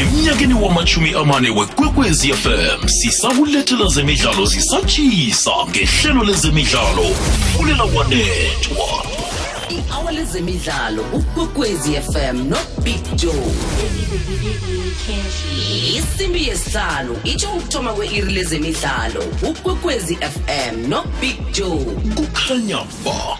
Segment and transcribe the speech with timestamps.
[0.00, 7.04] emnyakeni wamachumi amane wekwekwezi fm sisakulethela zemidlalo zisatshisa ngehlelo lezemidlalo.
[7.56, 9.04] Fulela kwanethwa
[9.70, 13.54] i-awa lezemidlalo ukwekwezi fm nobig joe.
[15.96, 21.84] Isimbi yesihlanu itsho ukuthoma kwe-iri lezemidlalo ukwekwezi fm nobig joe.
[22.14, 23.38] Kukhanya ba.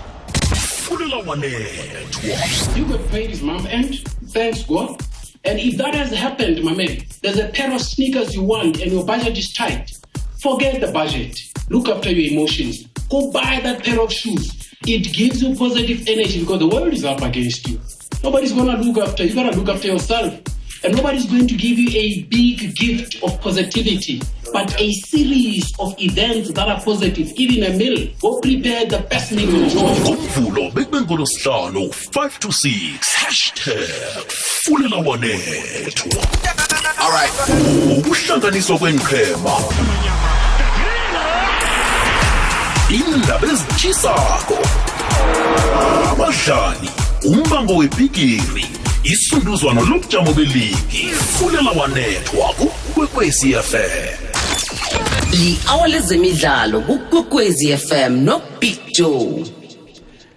[0.56, 3.98] Fulela wanethwa You got paid his mom and
[4.32, 5.02] thanks God.
[5.44, 8.90] And if that has happened, my man, there's a pair of sneakers you want and
[8.90, 9.92] your budget is tight.
[10.40, 11.38] Forget the budget.
[11.68, 12.86] Look after your emotions.
[13.10, 14.74] Go buy that pair of shoes.
[14.86, 17.78] It gives you positive energy because the world is up against you.
[18.22, 19.34] Nobody's gonna look after you.
[19.34, 20.40] gotta look after yourself.
[20.82, 24.20] And nobody's going to give you a big gift of positivity,
[24.54, 28.08] but a series of events that are positive, even a meal.
[28.20, 29.80] Go prepare the best meal you enjoy.
[29.80, 36.24] ngomvulo bekube ngolosihlanu 5 to 6 hashtag fulela wanethwa
[37.98, 39.56] ukuhlanganiswa kwenqhema
[42.90, 44.58] indaba ezitshisako
[46.10, 46.90] abadlali
[47.24, 48.66] umbango webhigiri
[49.04, 54.33] isunduzwano lobujamo beligi fulela wanethwa kukwekwecfm
[55.34, 59.44] li-awa lezemidlalo kukwekwezi fm nobig joe.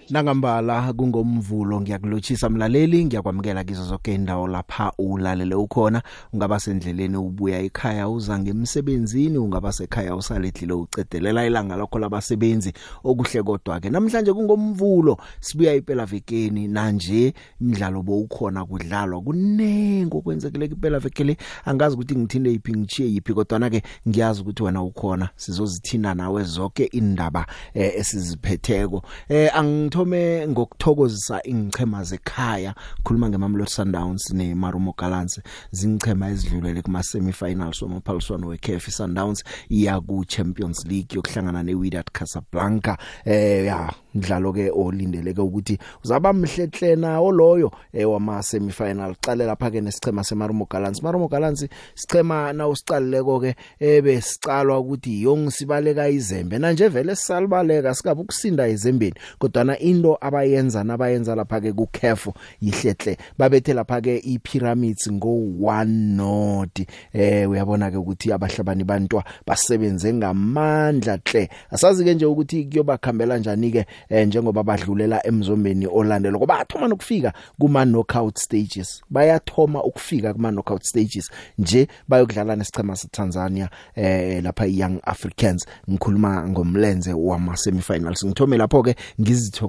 [0.10, 6.02] Nangambala kungomvulo ngiyakulotshisa mlaleli ngiyakwamukela kizo zonke indawo lapha ulalele ukhona.
[6.34, 12.74] Ungaba sendleleni ubuya ekhaya uza ngemsebenzini ungaba sekhaya usaledlile ucedelela ilanga lakho labasebenzi.
[13.04, 21.00] Okuhle kodwa ke namhlanje kungomvulo sibuya iphela vekeni nanje imidlalo bowukhona kudlalwa kunengo kwenzekile iphela
[21.00, 25.30] vekele angazi ukuthi ngithinde iphi ngichiye iphi kodwa na ke ngiyazi ukuthi wena ukhona.
[25.36, 29.04] Sizozithinda nawe zonke indaba eh, esiziphetheko.
[29.30, 29.50] Eh
[29.98, 38.90] angithome ngokuthokozisa ingchema zekhaya khuluma ngeMamelodi Sundowns neMarumo Gallants zingchema ezidlulele kuma semifinals wamaphaliswano weCAF
[38.90, 42.98] Sundowns iya ku Champions League yokuhlangana neWydad Casablanca.
[43.26, 49.72] Eh ya mdlalo ke olindeleke ukuthi uzaba mhlehle nawo loyo eh, wama semifinal qale lapha
[49.72, 51.04] ke nesichema seMarumo Gallants.
[51.04, 51.66] Marumo Gallants
[51.96, 56.60] sichema na usicalileko ke ebe sicalwa ukuthi yongisibaleka izembe.
[56.60, 62.28] Manje vele sisalibaleka sikabe ukusinda izembeni kodwa na into abayenza nabayenza lapha ke kuCAF
[62.62, 63.18] yihlehle.
[63.38, 66.80] Babethe lapha ke iPyramids ngo 1 not
[67.14, 73.72] eh uyabona ke ukuthi abahlabani bantwa basebenze ngamandla hle asazi ke nje ukuthi kuyobakhambela kanjani
[73.72, 79.02] ke eh, njengoba badlulela emzombeni olandela ngoba athoma nokufika kuma knockout stages.
[79.10, 85.66] Bayathoma ukufika kuma knockout stages nje bayokudlala nesichema seTanzania eh lapha young Africans.
[85.90, 88.96] Ngikhuluma ngomlenze wama semifinals ngithome lapho ke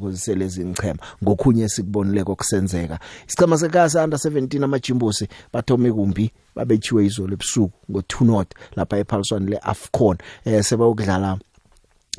[0.09, 2.99] ngizithokozisele izinchema ngokhunye sikubonile kokusenzeka
[3.29, 9.49] isichema sekasa under 17 amajimbosi bathome kumbi babechiwe izolo ebusuku ngo 2 not lapha ePaulson
[9.49, 11.39] le AFCON eh sebayokudlala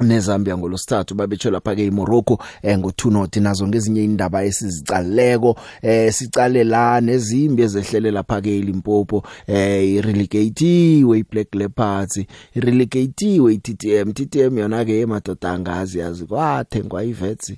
[0.01, 6.63] neZambia ngolosithathu babetsho lapha ke eMorocco eh ngo2 not nazo ngezinye indaba esizicaleko eh sicale
[6.63, 12.23] la nezimbi ezehlele lapha ke eLimpopo eh irelegate we Black Leopards
[12.55, 17.53] irelegate iTTM TTM yona ke emadoda angazi yazi kwathengwa iVets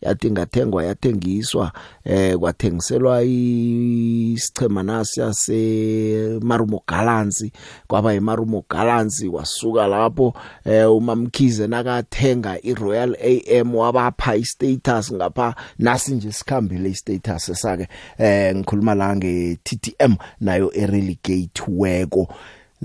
[0.00, 1.72] yathi ngathengwa yathengiswa
[2.04, 7.44] eh kwathengiselwa isichema nasi se Marumo Gallants
[7.86, 16.32] kwaba iMarumo Gallants wasuka lapho eh umamkhize nakathenga iRoyal AM wabapha istatus ngapha nasi nje
[16.32, 22.28] sikhambile istatus sake eh ngikhuluma la nge TTM nayo erelegate weko.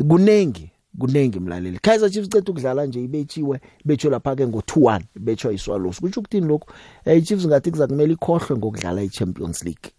[0.08, 1.80] Kunengi kunengi mlaleli.
[1.82, 6.68] Kaizer Chiefs cethu ukudlala nje ibethiwe betsho lapha ke ngo2-1 betsho iswalosi kuthi ukuthini lokho
[7.06, 9.95] eh Chiefs ngathi kuzakumela ikhohlwe ngokudlala iChampions League.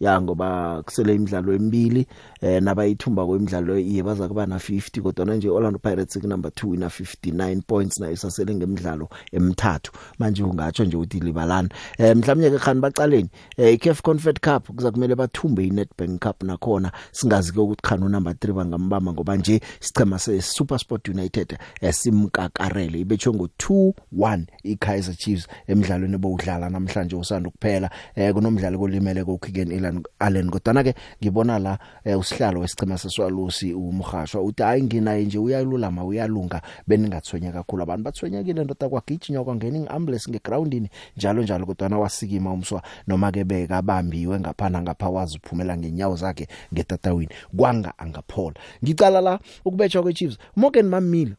[0.00, 2.06] Ya ngoba kusele imidlalo emibili
[2.40, 6.74] eh nabayithumba kwemidlalo iye baza kuba na 50 kodwa nje Orlando Pirates ku number 2
[6.74, 9.92] ina 59 points nayo sasele ngemidlalo emithathu.
[10.18, 14.90] Manje ungatsho nje ukuthi libalana eh mhlawumnye ke khani baqaleni eh iCAF Confed Cup kuza
[14.90, 16.92] kumele bathumbe iNetbank Cup nakhona.
[17.12, 23.34] Singazi ke ukuthi khani number 3 bangambamba ngoba nje sichema se SuperSport United esimkakarele ibetsho
[23.34, 30.50] ngo 2-1 iKaizer Chiefs emidlalweni ebowudlala namhlanje usanda kuphela eh kunomdlalo kolimele koKigen Ilan Allen
[30.50, 36.62] kodwa ke ngibona la eh, usihlalo wesichema seswalusi umhashwa uthi hayi nginaye nje uyalulama uyalunga
[36.86, 41.66] beningathwenya kakhulu abantu bathwenyekile ndoda kwagijinywa kwangena iambulance ngegroundini njalo njalo.
[41.66, 47.34] Kodwa na wasikima umswa noma ke beka bambiwe ngaphana ngapha wazi uphumela ngenyawo zakhe ngetatawini
[47.56, 48.56] kwanga angaphola.
[48.84, 51.34] Ngicala la ukubetshwa kweChiefs Morgan Mamile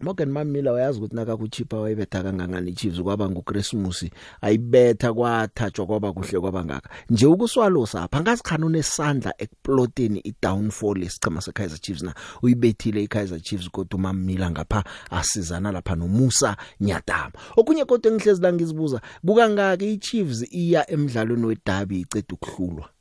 [0.00, 4.04] Morgan Mamila uyazi ukuthi naka kuchipa wayibetha kangangani Chiefs kwaba ngoChristmas
[4.40, 6.90] ayibetha kwathatshwa kwaba kuhle kwaba ngaka.
[7.10, 12.14] Nje ukuswalusa apha ngasikhana unesandla ekuploteni idownfall isichema seKaizer Chiefs na?
[12.42, 17.32] Uyibethile iKaizer Chiefs kodwa uMamila ngapha asizana lapha noMusa Nyatama.
[17.56, 22.95] Okunye kodwa engihlezi la ngizibuza buka ngake iChiefs iya emidlalweni weDerby iceda ukuhlulwa?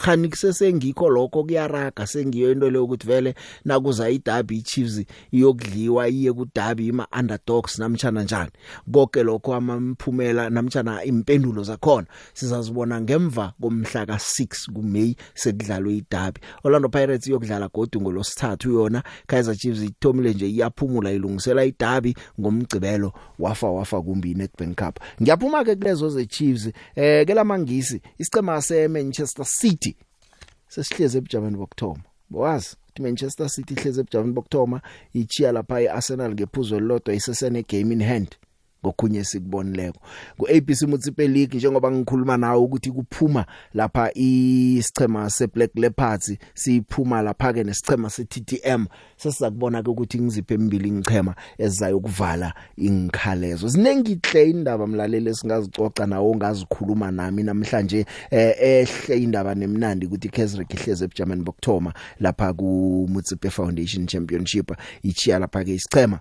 [0.00, 6.86] Khani kusesengikho lokho kuyaraga sengiyo into leyo ukuthi vele nakuza iDerby iChiefs iyokudliwa iye kuDerby
[6.86, 8.50] ima underdogs namtjana njani.
[8.92, 16.40] Konke lokho amamphumela namtjana impendulo zakhona sizazibona ngemva komhla ka6 kuMay sekudlalwe iDerby.
[16.64, 19.02] Orlando Pirates iyokudlala godu ngolosithathu yona.
[19.26, 24.98] Kaizer Chiefs ithomile nje iyaphumula ilungisela iDerby ngomgcibelo wafa wafa kumbi iNedbank Cup.
[25.22, 29.89] Ngiyaphuma ke kulezo ze Chiefs eh ke lamangisi isicema seManchester City
[30.72, 34.78] sesihleze ebujameni bokthoma bowazi ukuthi Manchester City ihleze ebujameni bokthoma
[35.20, 38.30] ichiya lapha eArsenal ngephuzo elilodwa isesene game in hand.
[38.84, 40.00] Ngokhunye sikubonileko.
[40.38, 47.64] ku-ABC Mutsipe League njengoba ngikhuluma nawe ukuthi kuphuma lapha isichema seBlack Leopards siphuma lapha ke
[47.64, 48.86] nesichema seTTM
[49.16, 57.10] sesizakubona ke ukuthi ngiziphe emibili ingchema ezizayo kuvala ingikhalezo zinengihle indaba mlaleli singazicoca nawo ongazikhuluma
[57.10, 64.06] nami namhlanje eh ehle indaba nemnandi ukuthi Kesrick ihleze ebujameni bokthoma lapha ku Mutsipe Foundation
[64.06, 64.72] Championship
[65.02, 66.20] ichiya lapha ke isichema.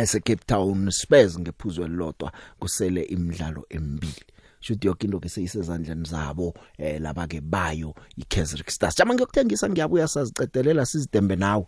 [0.00, 4.24] Ese Cape Town Spurs ngephuzo elilodwa kusele imidlalo emibili.
[4.60, 10.08] Shothi yonke into ke seyisezandleni zabo eh laba ke bayo iKaizer Stars jama ngiyokuthengisa ngiyabuya
[10.08, 11.64] sazicedelela sizidembe nawe.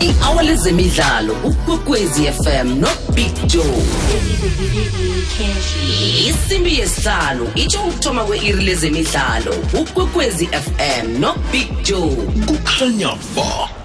[0.00, 3.82] I-hour lezemidlalo ukwekwezi fm no big joe.
[6.28, 12.16] Isimbi yesihlanu itsho ukuthoma kwe-iri lezemidlalo ukwekwezi fm no big joe.
[12.46, 13.79] Kukhanya ba.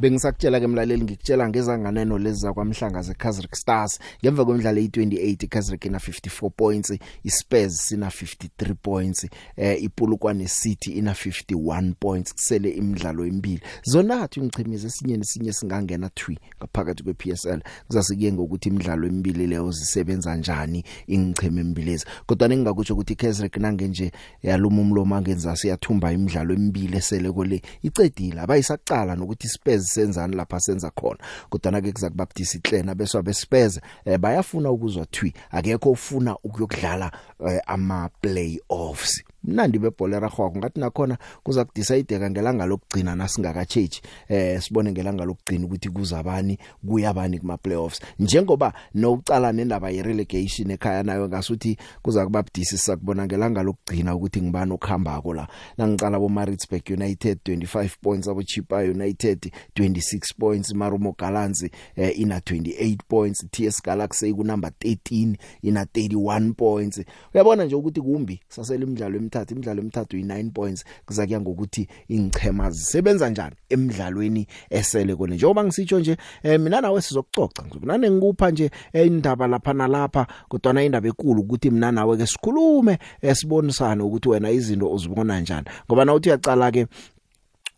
[0.00, 3.98] Bengisakutshela ke mlaleli ngikutshela ngezanganeno lezi zakwamhlanga zeKaizer Stars.
[4.24, 6.92] Ngemva kwemidlalo e28 iKaizer ina 54 points
[7.24, 9.26] iSpurs sina 53 points
[9.56, 12.34] eh iPulukwane City ina 51 points.
[12.34, 13.60] Kusele imidlalo emibili.
[13.82, 20.84] Zonathu ngichimize esinye nesinye singangena 3 ngaphakathi kwePSL kuzasikuye ngokuthi imidlalo emibili leyo zisebenza kanjani
[21.06, 24.12] ingicheme embilezi kodwa ningakutsho ukuthi iKaizer nange nje
[24.42, 30.90] yaluma umlomo angenza siyathumba imidlalo emibili esele kole icedile abayisaqala nokuthi iSpurs senzani lapha senza
[30.90, 31.18] khona.
[31.50, 37.12] Kodwa ke kuzakubaptisa iClena beswa beSpurs eh, bayafuna ukuzwa thwi akekho ufuna ukuyokudlala
[37.48, 44.60] eh, ama playoffs mnandi bebhola ragwako ngathi nakhona kuza kudecide ngelanga lokugcina nasingaka change eh
[44.62, 46.58] sibone ngelanga lokugcina ukuthi kuzabani
[46.88, 53.62] kuyabani kuma playoffs njengoba nokucala nendaba ye relegation ekhaya nayo ngasuthi kuza kubabudisi sakubona ngelanga
[53.62, 55.48] lokugcina ukuthi ngibani okuhambako la.
[55.78, 61.64] Nangicala bo Maritzburg United 25 points abo Chipa United 26 points Marumo Gallants
[61.96, 67.02] eh, ina 28 points TS Galaxy ku number 13 ina 31 points.
[67.34, 70.84] Uyabona nje ukuthi kumbi sasele imidlalo emithathu imidlalo emithathu yi9 points.
[71.06, 77.02] Kuza kuya ngokuthi ingchema zisebenza njani emidlalweni esele kone njengoba ngisitsho nje eh, mina nawe
[77.02, 82.16] sizokucoca ngizobunane ngikupha nje eh, indaba lapha nalapha kodwa na indaba enkulu ukuthi mina nawe
[82.16, 85.66] ke sikhulume esibonisana ukuthi wena izinto uzibona njani.
[85.86, 86.86] Ngoba na uthi uyacala ke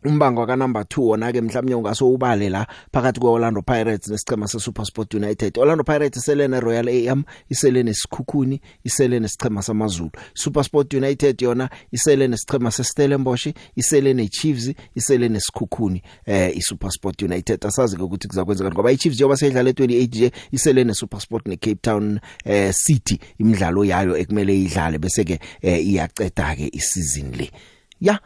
[0.04, 5.14] umbango ka number 2 wona ke mhlawumnye ungaso ubale la phakathi kweOrlando Pirates nesicema seSuperSport
[5.14, 5.58] United.
[5.58, 10.10] Orlando Pirates iselene Royal AM iselene Sikhukhuni iselene sicema samaZulu.
[10.34, 17.66] SuperSport United yona iselene sicema seStellenbosch iselene Chiefs iselene Sikhukhuni eh iSuperSport United.
[17.66, 23.18] Asazi ukuthi kuzakwenzeka ngoba iChiefs njengoba seyidlala e28 nje iselene SuperSport neCape Town eh City
[23.38, 27.50] imidlalo yayo ekumele idlale bese ke eh, iyaceda ke isizini le.
[28.00, 28.20] Ya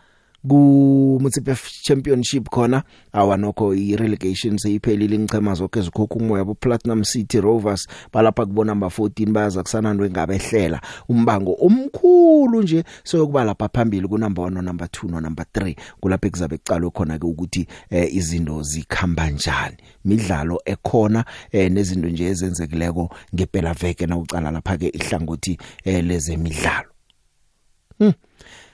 [0.48, 2.82] ku Mutsipe Championship khona.
[3.12, 7.86] Awanokho i relegation seyiphelile ingchema zonke zikhokha umoya bo Platinum City Rovers.
[8.12, 10.80] Balapha kubona number 14 bayaza kusanandwe ngabehlela.
[11.08, 15.76] Umbango omkhulu nje soyokuba lapha phambili ku number 1 no number 2 no number 3
[16.00, 19.76] kulapha ekuzabe kucalwe khona ke ukuthi eh, izinto zikhamba njani.
[20.04, 26.88] Midlalo ekhona eh, nezinto nje ezenzekileko ngempela veke na ucala lapha ke ihlangothi eh, lezemidlalo.
[27.98, 28.12] Hmm.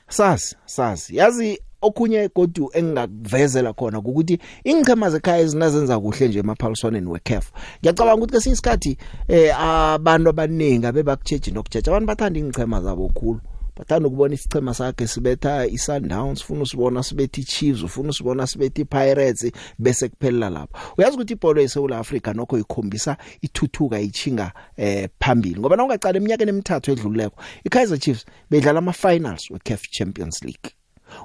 [0.09, 1.17] Sazi sazi.
[1.17, 8.33] Yazi okhunye godu engingakuvezela khona ukuthi ingchema zekhaya ezinazenza kuhle nje emaphaliswaneni weCAF ngiyacabanga ukuthi
[8.33, 8.99] kesinye isikhathi
[9.29, 13.41] eh abantu abaningi abebakutsheje nokutsheja abantu bathanda ingchema zabo khulu.
[13.77, 20.09] Bathanda ukubona isichema sakhe sibetha iSundowns ufuna usibona sibethi Chiefs ufuna usibona sibethi Pirates bese
[20.09, 26.17] kuphelela lapho uyazi ukuthi ibhola eSouth Africa nokho ikhombisa ithuthuka ichinga eh phambili ngoba nawungacala
[26.17, 30.71] eminyakeni emithathu edluleko iKaizer Chiefs bedlala ama finals weCAF Champions League.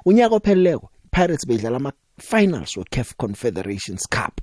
[0.04, 4.40] Unyaka opheleleko Pirates bedlala ama finals weCAF Confederations Cup.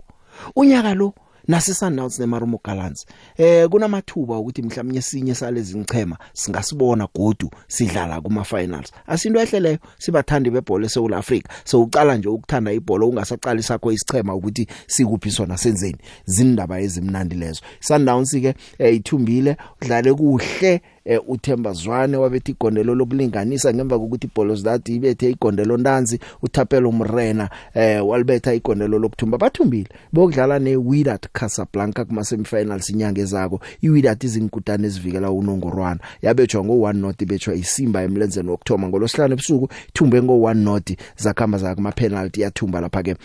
[0.55, 1.13] Unyaka lo
[1.49, 3.05] nasi Sundowns neMarumo Gallants
[3.37, 10.49] eh kunamathuba ukuthi mhlawumnye sinye salezi ngichema singasibona godu sidlala kuma finals asinto ehleleyo sibathandi
[10.49, 15.97] bebhola eSouth Africa so uqala nje ukuthanda ibhola ungasaqali sakho isichema ukuthi sikuphi sona senzeni
[16.25, 17.61] zindaba ezimnandi lezo.
[17.79, 24.87] Sundowns ke eh, ithumbile udlale kuhle eh, uThemba Zwane wabethi igondelo lokulinganisa ngemva kokuthi Bolosdad
[24.87, 29.37] ibethe igondelo ndanzi uThapelo Mrena eh walibetha igondelo lokuthumba.
[29.37, 33.59] Bathumbile bokudlala neWydad Casablanca kuma semifinals inyanga ezako.
[33.81, 35.99] iWydad izinkutane ezivikela unongorwana.
[36.21, 41.91] Yabetjwa ngo1 not ibetjwa isimba emlenzeni wokthoma ngolosihlanu ebusuku ithumbe ngo1 not zakhamba za kuma
[41.91, 43.15] penalty yathumba lapha ke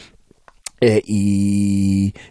[0.81, 1.03] eh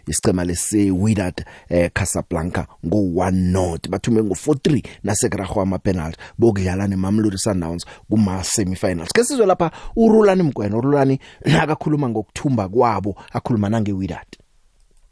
[0.06, 6.86] isicema lesi Wydad eh Casablanca ngo 1 not bathume ngo 4-3 nasekragwa ama penalty bokudlala
[6.86, 13.92] neMamelodi Sundowns kuma semifinals ke sizwe lapha uRulani Mgwena uRulani nakakhuluma ngokuthumba kwabo akhuluma nange
[13.92, 14.26] Wydad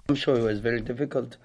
[0.08, 1.36] I'm sure it was very difficult.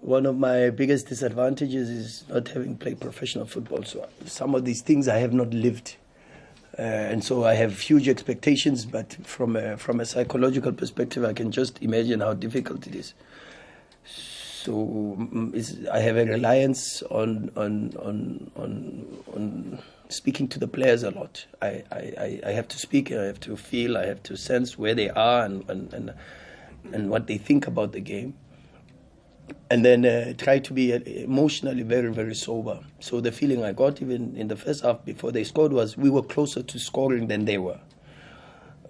[0.00, 3.82] One of my biggest disadvantages is not having played professional football.
[3.84, 5.96] So some of these things I have not lived.
[6.80, 11.34] Uh, and so I have huge expectations, but from a, from a psychological perspective, I
[11.34, 13.12] can just imagine how difficult it is.
[14.06, 21.02] So mm, I have a reliance on on on on, on speaking to the players
[21.02, 21.44] a lot.
[21.60, 24.94] I, I, I have to speak, I have to feel, I have to sense where
[24.94, 26.14] they are and and and,
[26.94, 28.32] and what they think about the game
[29.70, 32.80] and then uh, try to be uh, emotionally very, very sober.
[33.00, 36.10] So the feeling I got even in the first half before they scored was we
[36.10, 37.80] were closer to scoring than they were.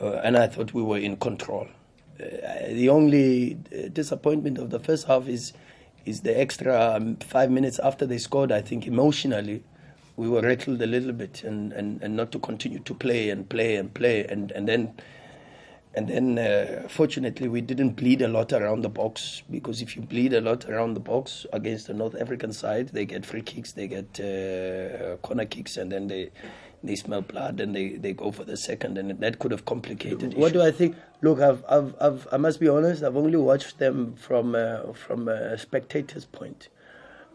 [0.00, 1.68] Uh, and I thought we were in control.
[2.18, 2.26] Uh,
[2.68, 5.52] the only uh, disappointment of the first half is
[6.06, 8.50] is the extra um, five minutes after they scored.
[8.50, 9.62] I think emotionally
[10.16, 13.48] we were rattled a little bit and, and, and not to continue to play and
[13.48, 14.94] play and play and, and then
[15.94, 20.02] and then, uh, fortunately, we didn't bleed a lot around the box because if you
[20.02, 23.72] bleed a lot around the box against the North African side, they get free kicks,
[23.72, 26.30] they get uh, corner kicks, and then they
[26.82, 30.34] they smell blood and they, they go for the second, and that could have complicated.
[30.34, 30.96] What do I think?
[31.20, 33.02] Look, I've, I've, I've, I must be honest.
[33.02, 36.68] I've only watched them from uh, from a spectator's point.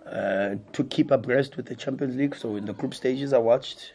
[0.06, 3.94] Uh, to keep abreast with the Champions League, so in the group stages, I watched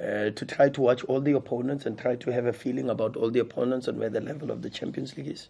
[0.00, 3.16] uh, to try to watch all the opponents and try to have a feeling about
[3.16, 5.48] all the opponents and where the level of the Champions League is.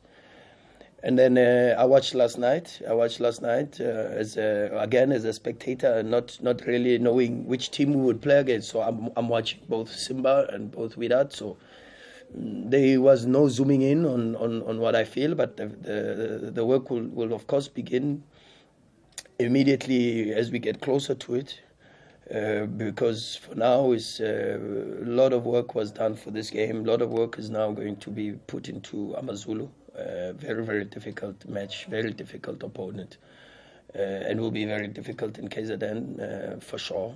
[1.03, 2.81] And then uh, I watched last night.
[2.89, 7.47] I watched last night uh, as a, again as a spectator, not not really knowing
[7.47, 8.71] which team we would play against.
[8.71, 11.35] So I'm I'm watching both Simba and both Virat.
[11.35, 11.59] So
[12.35, 16.51] mm, there was no zooming in on, on, on what I feel, but the, the,
[16.53, 18.23] the work will, will of course begin
[19.39, 21.61] immediately as we get closer to it.
[22.33, 24.59] Uh, because for now is uh,
[25.03, 26.79] a lot of work was done for this game.
[26.79, 29.69] A lot of work is now going to be put into Amazulu.
[29.95, 33.19] Uh, very very difficult match, very difficult opponent,
[33.95, 37.15] uh, and will be very difficult in KZN uh, for sure.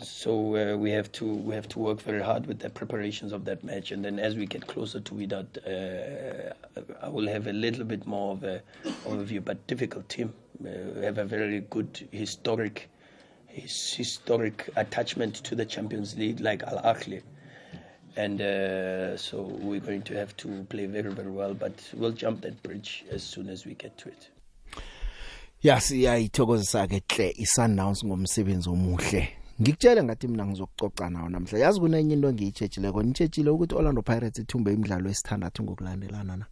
[0.00, 3.62] So we have to we have to work very hard with the preparations of that
[3.62, 6.54] match, and then as we get closer to Wydad,
[7.02, 8.62] I will have a little bit more of a
[9.04, 9.44] overview.
[9.44, 12.88] But difficult team, we have a very good historic
[13.52, 17.22] his historic attachment to the Champions League, like Al Ahly.
[18.16, 22.42] And uh, so we're going to have to play very, very well, but we'll jump
[22.42, 24.28] that bridge as soon as we get to it.
[25.62, 29.28] yasiyayithokozisa ke hle iSundowns ngomsebenzi omuhle
[29.60, 34.72] ngikutshela ngathi mina ngizokucoca nawo namhla yazi kunenye into engiyitshejileko nitshejile ukuthi Orlando Pirates ithumbe
[34.72, 36.46] imidlalo esithandathu ngokulandelana na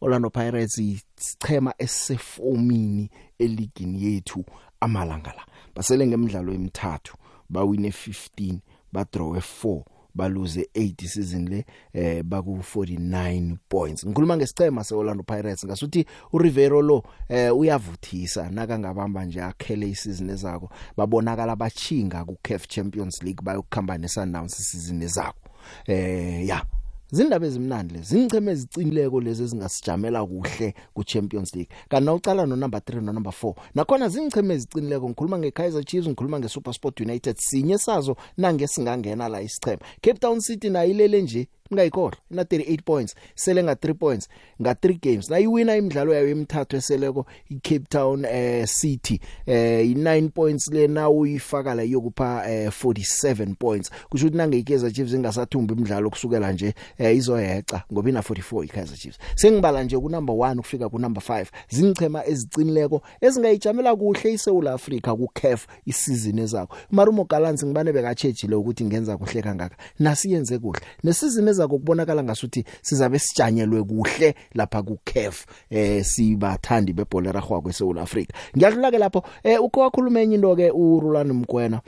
[0.00, 4.44] Orlando Pirates isichema esefomini eligini yethu
[4.80, 5.46] amalanga la.
[5.74, 7.16] Basele ngemidlalo emithathu
[7.48, 8.58] bawine 15
[8.92, 9.82] badrawe 4
[10.14, 14.06] baluze 8 season le eh baku 49 points.
[14.06, 20.70] Ngikhuluma ngesicema seOrlando Pirates ngasuthi uRivero lo eh uyavuthisa nakangabamba nje akhele isizini ezako.
[20.96, 25.50] Babonakala bachinga ku CAF Champions League bayokukhamba neSundowns isizini ezako.
[25.86, 26.66] Eh ya
[27.10, 31.76] zindaba ezimnandi lezi zingicheme ezicinileko lezi ezingasijamela kuhle ku Champions League.
[31.88, 36.38] Kana ucala no number 3 no number 4 nakhona zingicheme ezicinileko ngikhuluma ngeKaizer Chiefs ngikhuluma
[36.38, 42.42] ngeSuperSport United sinye sazo nange singangena la isichema Cape Town City nayilele nje ngayikhohlwa ina
[42.42, 44.28] 38 points sele nga 3 points.
[44.62, 49.20] Nga 3 games na iwina imidlalo yayo emithathu eseleko iCape Town eh City.
[49.46, 53.90] Eh i9 points le na uyifaka la yokupha eh 47 points.
[54.08, 58.98] Kusho ukuthi nange iKaizer Chiefs ingasathumba imidlalo kusukela nje eh izoyeca ngoba ina 44 iKaizer
[58.98, 59.18] Chiefs.
[59.34, 65.16] Sengibala nje ku number 1 kufika ku number 5 zingichema ezicinileko ezingayijamela kuhle iSouth Africa
[65.16, 69.76] ku CAF isizini ezakho Marumo Gallants ngibane bekatshejile ukuthi ngenza kuhle kangaka.
[69.98, 70.80] Nasiyenze kuhle.
[71.04, 77.98] Nesizini eza kokubonakala ngasuthi sizabe sijanyelwe kuhle lapha ku CAF eh sibathandi bebhola ragwa kweSouth
[77.98, 81.80] Africa ngiyadlula ke lapho eh ukho wakhuluma enye into ke uRulani Mkwena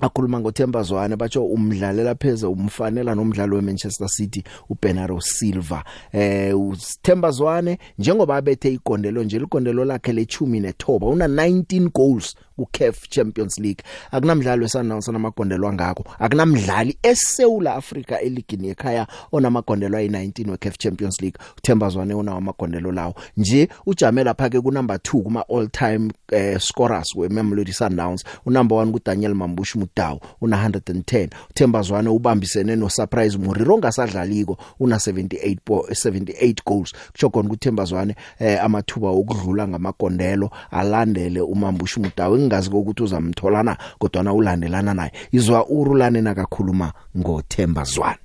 [0.00, 5.84] akhuluma ngoThemba Zwane batsho umdlalela pheze umfanela nomdlalo weManchester City uBernardo Silva.
[6.12, 13.08] Eh uThemba Zwane njengoba abethe igondelo nje ligondelo lakhe le10 nethoba una 19 goals kuCAF
[13.08, 13.82] Champions League.
[14.10, 21.38] Akunamdlalo esanawusa namagondelo angako akunamdlali eSouth Africa eligini ekhaya onamagondelo ayi19 weCAF Champions League.
[21.58, 23.14] uThemba Zwane unawo amagondelo lawo.
[23.36, 28.24] Nje ujame lapha ke ku number 2 kuma all time eh, scorers weMamelodi Sundowns.
[28.46, 34.96] Unumber 1 kuDaniel Mambush Mudau una 110 uThemba Zwane ubambisene no Surprise Muriro ongasadlaliko una
[34.96, 35.56] 78
[35.90, 36.92] 78 goals.
[37.12, 42.38] Kutsho khona kuThemba Zwane eh, amathuba okudlula ngamagondelo alandele uMambush Mudau.
[42.54, 48.18] Ukuthi uzamthola na kodwa na ulandelana naye izwa urulane nakakhuluma ngoThemba Zwane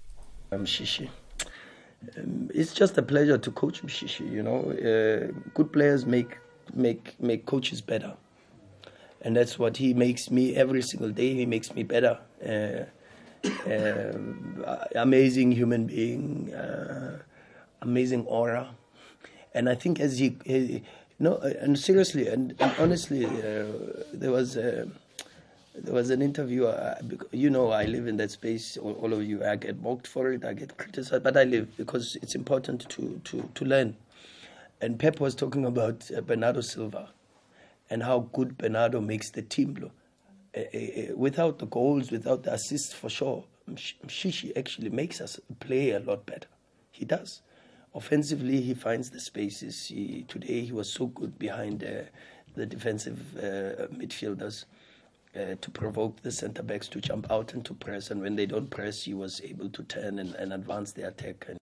[0.51, 1.09] Mshishi.
[2.17, 4.31] Um, it's just a pleasure to coach Mshishi.
[4.31, 6.37] You know, uh, good players make
[6.73, 8.13] make make coaches better,
[9.21, 11.33] and that's what he makes me every single day.
[11.35, 12.17] He makes me better.
[12.45, 12.85] Uh,
[13.65, 14.63] um,
[14.95, 17.17] amazing human being, uh,
[17.81, 18.75] amazing aura,
[19.53, 20.83] and I think as he, he
[21.21, 23.65] no, and seriously and, and honestly, uh,
[24.13, 24.57] there was.
[24.57, 24.85] Uh,
[25.73, 26.65] there was an interview.
[26.65, 26.99] Uh,
[27.31, 28.75] you know, I live in that space.
[28.75, 30.43] All, all, of you, I get mocked for it.
[30.43, 33.95] I get criticized, but I live because it's important to to to learn.
[34.81, 37.09] And Pep was talking about uh, Bernardo Silva,
[37.89, 39.91] and how good Bernardo makes the team look.
[40.55, 45.91] Uh, uh, without the goals, without the assists, for sure, Mshishi actually makes us play
[45.91, 46.49] a lot better.
[46.91, 47.41] He does.
[47.93, 49.87] Offensively, he finds the spaces.
[49.87, 52.03] He, today, he was so good behind uh,
[52.55, 54.65] the defensive uh, midfielders.
[55.33, 58.11] Uh, to provoke the centre backs to jump out and to press.
[58.11, 61.45] And when they don't press, he was able to turn and, and advance the attack.
[61.47, 61.57] And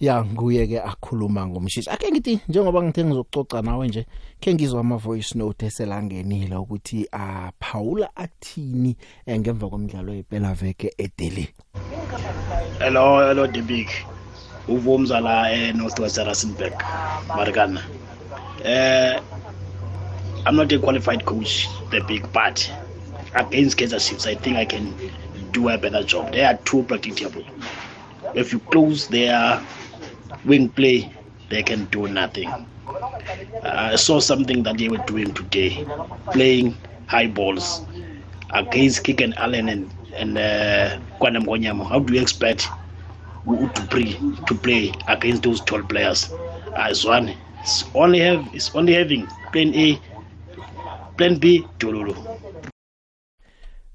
[0.00, 4.06] ya nguye ke akhuluma ngomshishi ake ngithi njengoba ngithe ngizokucoca nawe nje
[4.40, 8.96] ke ngizwa ama voice note eselangenile ukuthi a Paula athini
[9.30, 11.48] ngemva komdlalo wephela veke eDelhi
[12.78, 13.88] Hello hello the big
[14.68, 16.74] uvumza la e Northwest Rustenburg
[17.34, 17.80] Marikana
[18.64, 19.20] eh
[20.46, 22.70] I'm not a qualified coach, the big but
[23.34, 24.96] against Kaiser Chiefs, I think I can
[25.52, 26.32] do a better job.
[26.32, 27.44] They are too predictable.
[28.34, 29.64] If you close their
[30.44, 31.12] wing play,
[31.50, 32.54] they can do nothing.
[33.62, 35.84] Uh, I saw something that they were doing today,
[36.32, 37.82] playing high balls
[38.52, 42.68] against Kick and Allen and and uh, How do you expect
[43.46, 44.12] to play
[44.46, 46.32] to play against those tall players?
[46.76, 50.00] As one, it's only have it's only having plan A
[51.16, 52.14] plan B Dololo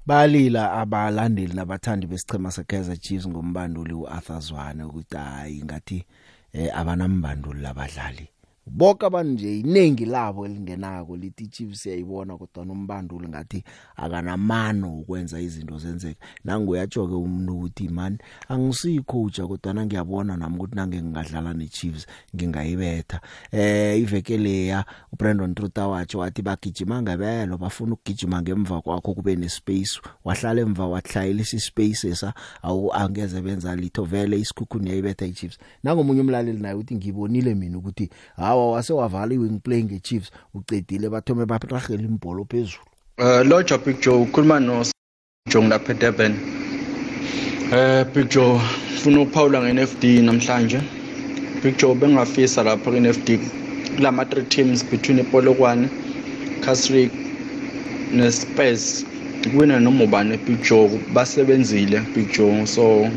[0.06, 6.04] balila abalandeli nabathandi besichema seKaizer Chiefs ngombanduli uArthur Zwane ukuthi hayi ngathi
[6.52, 8.28] eh abanambanduli labadlali
[8.66, 13.64] bonke abantu nje iningi labo elingenako lithi Chiefs siyayibona kodwa nombanduli ngathi
[13.96, 18.18] akanamano ukwenza izinto zenzeke nangu uyatshoke umuntu ukuthi man
[18.48, 23.20] angisiyi coach kodwa ngiyabona nami ukuthi nange ngingadlala neChiefs ngingayibetha.
[23.52, 30.00] Eh ivekele ya uBrandon Trutawacho wathi bagijima ngebelo bafuna ukugijima ngemva kwakho kube nespace.
[30.24, 35.58] Wahlala emva wahlayela ispace esa awu angeze benza litho vele isikhukhuni yayibetha iChiefs.
[35.82, 41.46] Nangomunye umlaleli naye uthi ngibonile mina ukuthi hawa wase wavala iwing play ngeChiefs ucedile bathome
[41.46, 42.84] bapragela imbholo phezulu
[43.18, 44.84] Uh Loja Big Joe ukhuluma no
[45.50, 46.34] Jong lapha eDurban.
[47.72, 48.60] Eh Big Joe
[48.96, 50.80] ufuna ukuphawula ngeNFD namhlanje.
[51.62, 53.38] Big Joe bengafisa lapha kuNFD
[53.96, 55.88] kulama three teams between iPolokwane,
[56.64, 57.12] Casrick
[58.12, 59.04] neSpurs.
[59.52, 63.10] Kuwina noma ubani Big Joe basebenzile Big Joe so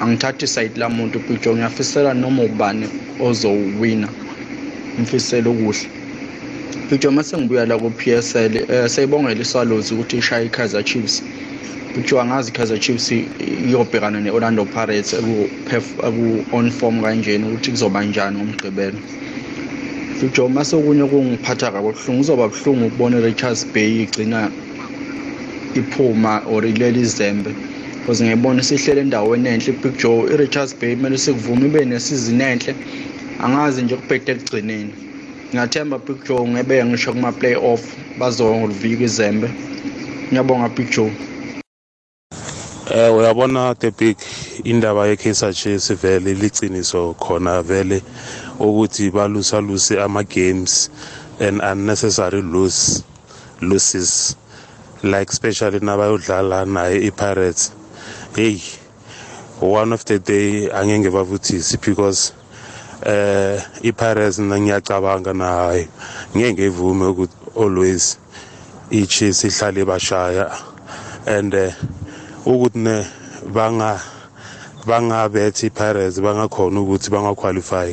[0.00, 2.88] angithathi side la muntu Big Joe ngiyafisela noma ubani
[3.20, 4.08] ozowina.
[4.98, 5.88] Ngifisela okuhle.
[6.88, 11.22] Picture mase ngibuya la ku PSL eh sayibongela iswalozi ukuthi ishaya iKaizer Chiefs.
[11.94, 15.48] Picture angazi iKaizer Chiefs iyobhekana neOrlando Pirates aku
[16.02, 18.98] aku on form kanjeni ukuthi kuzoba njani ngomgqibelo.
[20.20, 24.50] Picture mase okunye kungiphatha kabuhlungu uzoba buhlungu ukubona Richards Bay igcina
[25.74, 27.50] iphuma or ileli izembe
[28.00, 32.74] because ngiyibona sihlele endaweni enhle Picture iRichards Bay kumele sikuvume ibe nesizini enhle
[33.44, 34.92] angazi nje ukubhekela ekugcineni.
[35.50, 37.82] ngiyathemba Big Joe ngebe ngisho kuma playoff
[38.18, 39.48] bazolivika izembe
[40.30, 41.12] ngiyabonga Big Joe.
[42.90, 44.16] Eh uyabona the big
[44.64, 48.02] indaba yeKaizer Chiefs vele liciniso khona vele
[48.60, 50.90] ukuthi balusa lose ama games
[51.40, 53.02] and unnecessary lose
[53.60, 54.36] losses
[55.02, 57.72] like especially nabayodlala naye iPirates.
[58.36, 58.60] Hey
[59.60, 62.32] one of the day angeke bavuthisi because
[63.04, 65.84] eh iPirates ngiyacabanga nayo
[66.36, 68.18] ngeke ngivume ukuthi always
[68.90, 70.46] iChiefs ihlale bashaya
[71.26, 71.72] and uh,
[72.46, 73.06] ukuthi ne
[73.52, 74.00] banga
[74.86, 77.90] bangabethi iPirates bangakhona ukuthi bangaqualify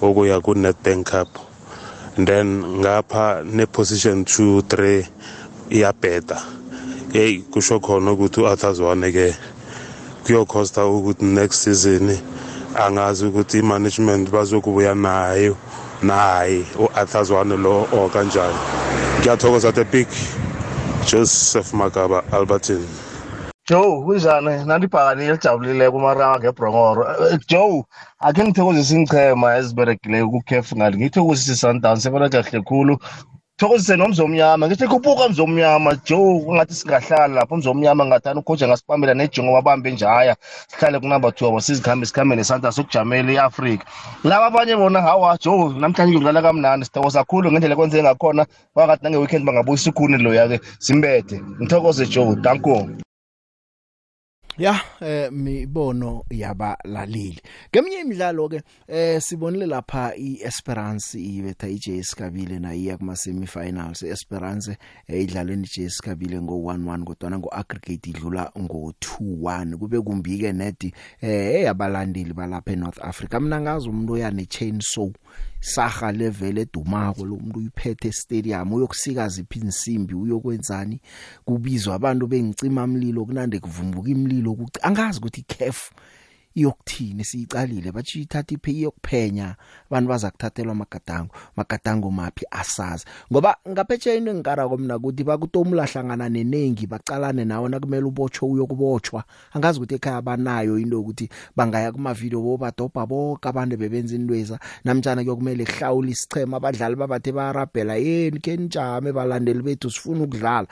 [0.00, 1.28] okuya ku Nedbank Cup.
[2.16, 5.04] Then ngapha ne position 2 3
[5.70, 6.40] iyabheda.
[7.12, 9.36] Hey kusho khona ukuthi uAthazwane ke
[10.24, 12.16] kuyokhosta ukuthi next season
[12.76, 15.56] angazi ukuthi i-management bazokubuya nayo
[16.02, 18.58] naye u-athazwane lo or kanjani.
[19.20, 20.08] Ngiyathokoza the big
[21.06, 22.86] joseph magaba albertin
[23.68, 24.64] Joe kunjani?
[24.64, 27.02] Nandibhakani elijabulileko mara ngebhrongoro
[27.32, 27.84] Eh, Joe
[28.20, 32.98] akhe ngithokozise ingchema eziberegileyo kukhefu ngani ngithokozise Sundowns seberega kahle khulu.
[33.60, 34.66] Thokozise nomzomnyama.
[34.66, 37.56] Ngithi khuphuka mzomnyama Joe ungathi singahlala lapho.
[37.56, 40.36] Mzomnyama ngathani ukhoja ngasibambela nejongo babambe njaya.
[40.68, 43.84] Sihlale kunumber 2 abo sizikhambe sikhambe nesandla sokujamela iAfrika.
[44.24, 48.46] Laba abanye bona hawa Joe namhlanje ngidlala kamnandi sithokoza kakhulu ngendlela kwenze ngakhona.
[48.74, 51.40] Wakathi nange weekend bangabuyisa ukhuni loya ke simbethe.
[51.60, 52.88] Ngithokoze Joe danko.
[54.60, 57.40] Ya eh mibono yabalaleli.
[57.72, 64.76] Ngeminye imidlalo ke eh sibonile lapha iEsperance ibetha iJS Kabile na iya kuma semifinals iEsperance
[65.08, 70.92] eh, idlalwe neJS Kabile ngo 1-1 kodwa ngo aggregate idlula ngo 2-1 kube kumbike nedi
[71.20, 73.40] eh yabalandeli balapha eNorth Africa.
[73.40, 75.08] Mina ngazi umuntu oyane chainsaw
[75.60, 81.00] saha level edumako lo muntu uyiphethe stadium uyokusikaza iphinsimbi uyokwenzani?
[81.44, 85.92] Kubizwa abantu bengicima umlilo kunande kuvumbuka imililo kuci angazi ukuthi ikhefu
[86.54, 93.04] iyokuthini siyicalile bathi ithatha iphe iyokuphenya abantu baza kuthathelwa magadango magadango mapi asazi.
[93.32, 99.24] Ngoba ngaphetshe into engikara komna ukuthi bakutomula hlangana nenengi bacalane nawe nakumele ubotshwe uyokubotshwa.
[99.54, 104.58] Angazi ukuthi ekhaya banayo into ukuthi bangaya kuma video bo badobha bonke abantu bebenza indweza
[104.84, 110.68] namtjana kuyokumele kuhlawula isichema abadlali babathe barabhela yeni kenijame balandeli bethu sifuna ukudlala.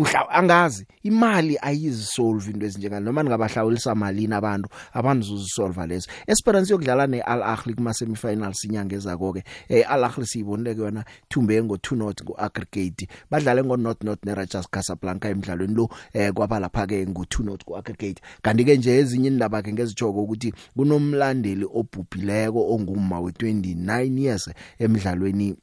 [0.00, 6.08] Kuhla angazi imali ayizisolve into ezinjengana noma ningabahlawulisa malini abantu abantu zozisolve lezo.
[6.26, 11.04] Esperance yokudlala neAl Ahly kuma semifinals inyanga ezako ke eh Al Ahly siyibonile ke yona
[11.28, 16.32] thumbe ngo 2 not ku aggregate badlale ngo not not neRangers Casablanca emidlalweni lo eh
[16.32, 20.22] kwaba lapha ke ngo 2 not ku aggregate kanti ke nje ezinye indaba ke ngezijoko
[20.22, 25.56] ukuthi kunomlandeli obhubhileko ongumma we 29 years emidlalweni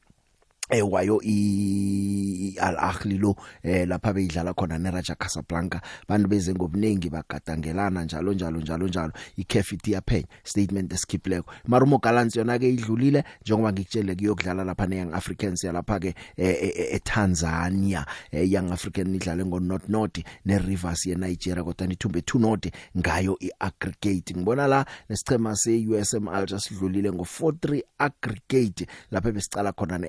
[0.69, 5.81] eh wayo i Al Ahly lo eh lapha beyidlala khona neRaja Casablanca.
[6.07, 9.11] Bantu beze ngobuningi bagadangelana njalo njalo njalo njalo.
[9.37, 15.63] iCafetea yaphenya statement eskipleko Marumo Gallants yona ke idlulile njengoba ngikutshele kuyokudlala lapha neYoung Africans
[15.63, 18.05] yalapha ke eTanzania.
[18.31, 24.33] eYoung African idlale ngo North North neRivers yeNigeria kodwa nithumbe 2 North ngayo iaggregate.
[24.35, 30.07] Ngibona la nesicema seUSM Alger sidlulile ngo 4-3 aggregate lapha besicala khona ne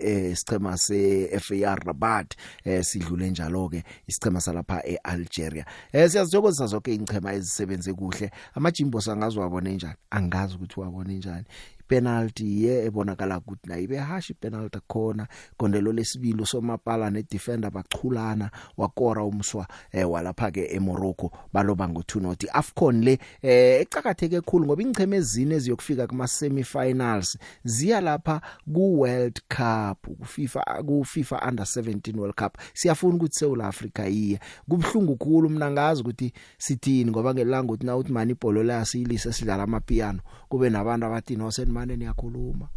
[0.00, 5.64] esicema seFAR Rabat eh sidlule njalo ke isicema salapha eAlgeria.
[5.92, 8.30] Eh siyazijobozisa zonke ingchema ezisebenze kuhle.
[8.54, 9.94] Amajimbo sangazwa wabone njani?
[10.10, 11.44] Angazi ukuthi wabone njani?
[11.90, 15.26] Penalty ye ebonakala ukuthi na ibe harsh penalty khona.
[15.58, 22.44] Gondelo lesibili somapala ne defender bachulana wakora umswa eh walapha ke eMorocco baloba ngo2 not
[22.52, 28.40] AFCON le eh ecakatheke kakhulu ngoba ingcheme ezine eziyokufika kuma semifinals ziya lapha
[28.72, 32.58] ku World Cup ku FIFA ku FIFA Under 17 World Cup.
[32.74, 34.40] Siyafuna ukuthi South Africa iye.
[34.68, 39.32] Kubhlungu kukhulu mina ngazi ukuthi sithini ngoba ngelanga ukuthi na uthi mani ibhola la siyilise
[39.32, 41.50] sidlala amapiano kube nabantu abathi no
[41.80, 42.68] senimane niyakhuluma.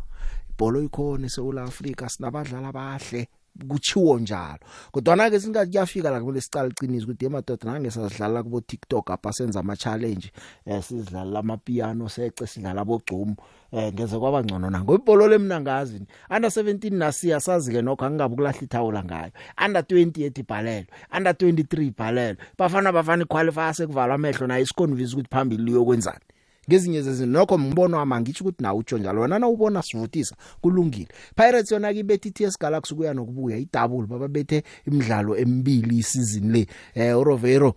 [0.52, 3.28] Ibhola ikhona eSouth Africa sinabadlali abahle
[3.68, 4.60] kuchiwo njalo.
[4.92, 9.12] Kodwa na ke singathi kuyafika la kumele sicala iqiniso ukuthi emadoda nange sasidlala kubo TikTok
[9.12, 10.32] apha senza ama challenge
[10.66, 13.36] eh sidlala amapiano sece sidlala abogcumu
[13.72, 18.62] eh ngeze kwaba ngcono nango ibholo lemnangazi under 17 nasiya sazi ke nokho angingabe kulahla
[18.62, 19.32] ithawula ngayo.
[19.66, 20.88] Under 20 ethi ibhalelo
[21.18, 26.26] under 23 ibhalelo bafana bafana qualify sekuvala amehlo na isiconvince ukuthi phambili liyokwenzani
[26.70, 27.40] ngezinye zezinto.
[27.40, 29.22] Nokho ngibona wami ngitsho ukuthi nawe utsho njalo.
[29.22, 31.08] Wena na ubona sivutisa kulungile.
[31.36, 34.08] Pirates yona ke bethi TS Galaxy kuya nokubuya idouble.
[34.08, 36.68] Baba bethe imidlalo emibili isizini le.
[36.96, 37.76] Eh Rovero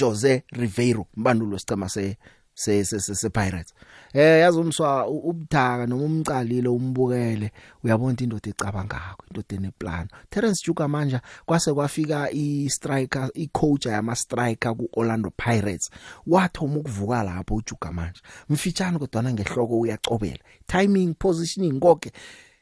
[0.00, 2.16] Jose Ribeiro mbandulo sicema se
[2.54, 3.74] se se, se, se Pirates.
[4.12, 7.52] Eh yazumswa ubuthaka noma umcalile umbukele
[7.84, 10.08] uyabona indoda ecabangako indoda eneplan.
[10.30, 15.90] Terence Juga manje kwase kwafika i striker i coach yama striker ku Orlando Pirates.
[16.26, 18.20] Wathoma ukuvuka lapho uJuga manje.
[18.48, 20.38] Mfitshane kodwa ngehloko uyacobela.
[20.66, 22.12] Timing positioning konke.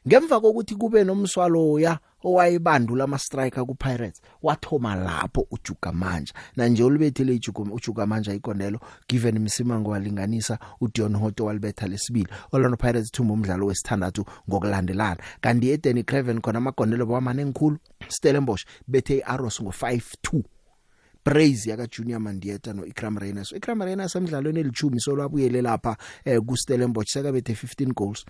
[0.07, 6.83] Ngemva kokuthi kube nomswaloya owayebandula ama striker ku Pirates wathoma lapho uJuga manje na nje
[6.83, 12.27] ulibethele iJuga uJuga manje ikondelo given Msimango walinganisa uDion Hoto walibetha lesibili.
[12.51, 15.17] Orlando Pirates thuma umdlalo wesithandathu ngokulandelana.
[15.41, 20.41] Kanti eDenny Craven khona amagondelo bawamane enkhulu Stellenbosch bethe iArrows ngo 5-2
[21.23, 26.57] praise yaka Junior Mandieta no Ikram Reyners Ikram Reyners emidlalweni elithumi solwabuyele lapha eh ku
[26.57, 28.25] Stellenbosch sekabethe 15 goals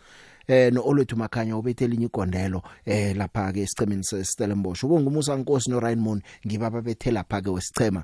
[0.48, 4.84] eh no Olwethu Makhanya ubethe linye igondelo eh lapha ke isicemeni se Stellenbosch.
[4.84, 8.04] Ubongumusa Nkosi no Raymond ngibaba bethe lapha ke wesichema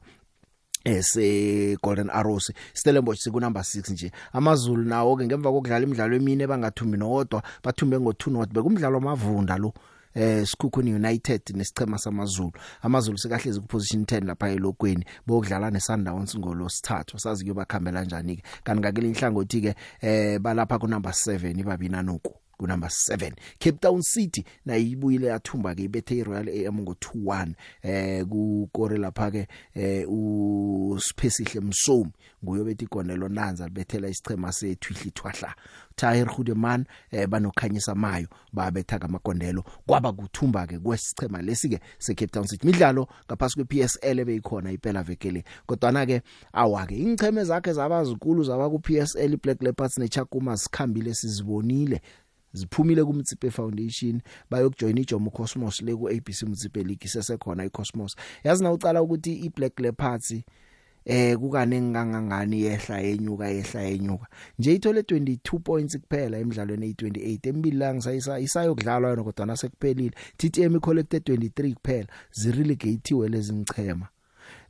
[0.85, 2.51] ese Golden Arrows.
[2.73, 4.11] Stellenbosch siku number 6 nje.
[4.33, 9.73] Amazulu nawo ke ngemva kokudlala imidlalo emine bangathumbi nowodwa bathumbe ngo2 not bekumdlalo mavunda lo.
[10.17, 12.51] Eh Sikhukhuni United nesichema samazulu.
[12.81, 18.81] Amazulu sekahlezi ku position 10 lapha elokweni bokudlala neSundowns ngolosithathu sazi kuyobakhambela kanjani ke kanti
[18.81, 24.01] ngakule inhlangothi ke eh balapha ku number 7 ibabina noku ku number 7 Cape Town
[24.01, 30.05] City nayibuyile yathumba ke ibethe iRoyal AM ngo 2-1 eh ku kore lapha ke eh
[30.09, 32.11] u Spesihle Msomi
[32.43, 35.55] nguye bethi igonelo nanza libethela isichema sethwihli thwahla.
[35.95, 42.31] Tahir Hudeman eh banokhanyisa mayo babetha kamagondelo kwaba kuthumba ke kwesichema lesi ke se Cape
[42.31, 42.67] Town City.
[42.67, 45.43] Midlalo ngaphasi kwe PSL ebeyikhona iphela vekele.
[45.65, 46.21] Kodwa na ke
[46.53, 52.01] awake ingcheme zakhe zabazikulu zaba ku PSL Black Leopards neChakuma sikhambile sizibonile.
[52.57, 58.71] Ziphumile kumtsipe foundation bayokujoin iJomo Cosmos le ku ABC Mtsipe League sesekhona iCosmos yazi na
[58.71, 60.33] ucala ukuthi iBlack Leopards
[61.07, 64.27] eh kukane ngangangani yehla yenyuka yehla yenyuka?
[64.59, 71.23] Nje ithole 22 points kuphela emidlalweni e28 embilanga sayisa isayokudlalwa yona kodwa nasekuphelile TTM collected
[71.23, 72.07] 23 kuphela.
[72.31, 74.07] Zirelegatiwe lezi ngichema.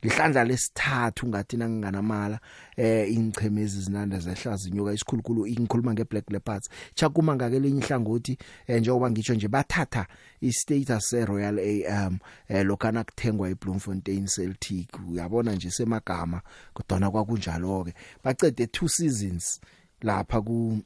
[0.02, 2.40] Lihlandla lesithathu ngathi nanginganamala
[2.76, 6.68] eh ingchemezi zinanda zehlazi inyuka isikhulukhulu ingikhuluma ngeBlack Leopards.
[6.94, 10.06] Chakuma ngakelinye ihlangothi eh, njengoba ngisho nje bathatha
[10.40, 14.88] istatus seRoyal AM eh, lokana kuthengwa eBloemfontein Celtic.
[15.10, 16.40] Uyabona nje semagama
[16.74, 19.60] kodwa kwakunjalo ke bacede two seasons
[20.02, 20.78] lapha ku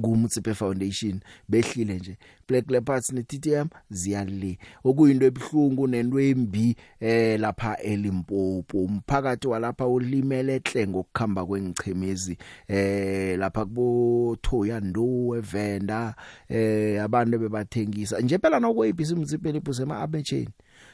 [0.00, 8.78] kuMtsipe Foundation behlile nje Black Leopards neTTM ziyale okuyinto ebhlungu nento embi eh lapha eLimpopo
[8.84, 16.14] umphakathi walapha ulimele hle ngokukhamba kwengichemezi eh lapha kubo Thoya Ndo evenda
[16.48, 20.48] eh abantu bebathengisa nje phela nokwebhisi Mtsipe liphuse ema abecheni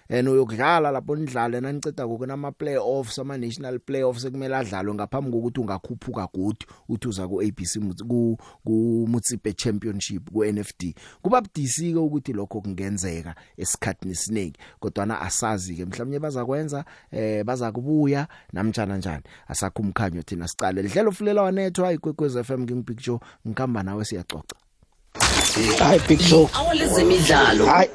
[0.08, 5.60] and uyokudlala lapho nidlale naniceda kokuna ama playoffs ama national playoffs ekumele adlalwe ngaphambi kokuthi
[5.60, 11.98] ungakhuphuka godi uthi uza ku ABC ku ku Mutsipe Championship ku NFD kuba budisi ke
[11.98, 18.96] ukuthi lokho kungenzeka esikhatini siningi kodwa na asazi ke mhlawumnye bazakwenza eh baza kubuya namtjana
[18.96, 19.22] njani.
[19.48, 24.56] Asakho umkhanyo thina sicale lidlelo fulela wanethwa ikwekwez FM King Picture ngikhamba nawe siyaxoxa.
[25.78, 26.50] Hayi big show.
[26.54, 27.90] Awalezemidlalo hayi.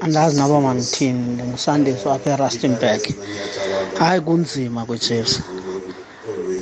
[0.00, 3.02] Andazi naba manithini ngusandiso apha erustenburg
[3.98, 5.34] hayi kunzima kwichiefs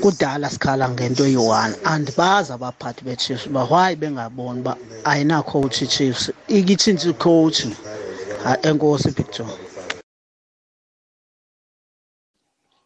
[0.02, 1.74] kudala sikhala ngento eyi-one.
[1.92, 4.72] Andibazi abaphathi bechiefs uba why bengaboni uba
[5.10, 7.58] ayinacoach ichiefs ikitshintshe icoach
[8.44, 9.56] hayi enkosi big joe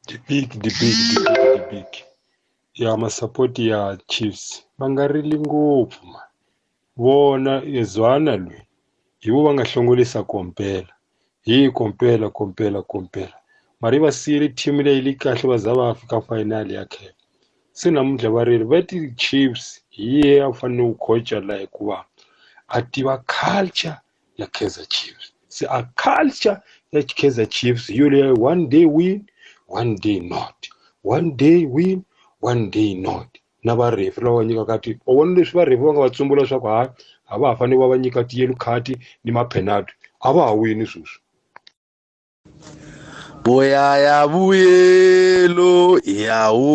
[0.09, 1.91] the big the big the big the big
[2.75, 4.63] ya masapoti ya chiefs.
[4.79, 6.21] Va nga rili ngopfu ma.
[6.97, 8.63] Vona ezwana lweyi
[9.23, 10.93] yivo va nga hlongolisa kompela.
[11.47, 13.37] Hi kompela kompela kompela.
[13.81, 17.15] Mari va siyile team leyi li kahle va za va fika final ya cap
[17.73, 22.05] se namuntlha va rili va ti chiefs hi ye a fanele wu khocha la hikuva
[22.69, 23.97] a tiva culture
[24.37, 25.33] ya kaizer chiefs.
[25.49, 26.57] Se a culture
[26.93, 29.27] ya kaizer chiefs hi yo leya one day win
[29.69, 30.69] one day not.
[31.03, 32.05] One day win
[32.41, 33.39] one day not.
[33.65, 36.67] Na varefi lava va nyikaka ti u vona leswi varefi va nga va tsumbula leswaku
[36.67, 36.89] hayi
[37.33, 40.87] a va ha fanele va va nyika tiyelo khati ni maphenati a va ha wini
[40.87, 41.21] sweswo
[43.45, 46.69] boyaya buyelo yawo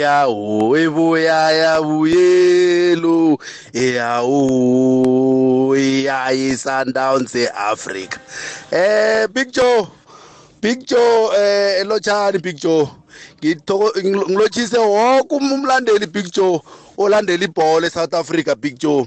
[0.00, 3.38] yawo eboyaya buyelo
[3.72, 4.40] yawo
[5.76, 8.18] yayi sundowns eAfrica
[8.70, 9.86] eh big joe
[10.62, 12.88] big joe eh elotshani big joe.
[13.42, 16.60] Ngilotshise wonke umlandeli big joe.
[17.00, 19.06] Olandela ibhola eSouth Africa Big Joe.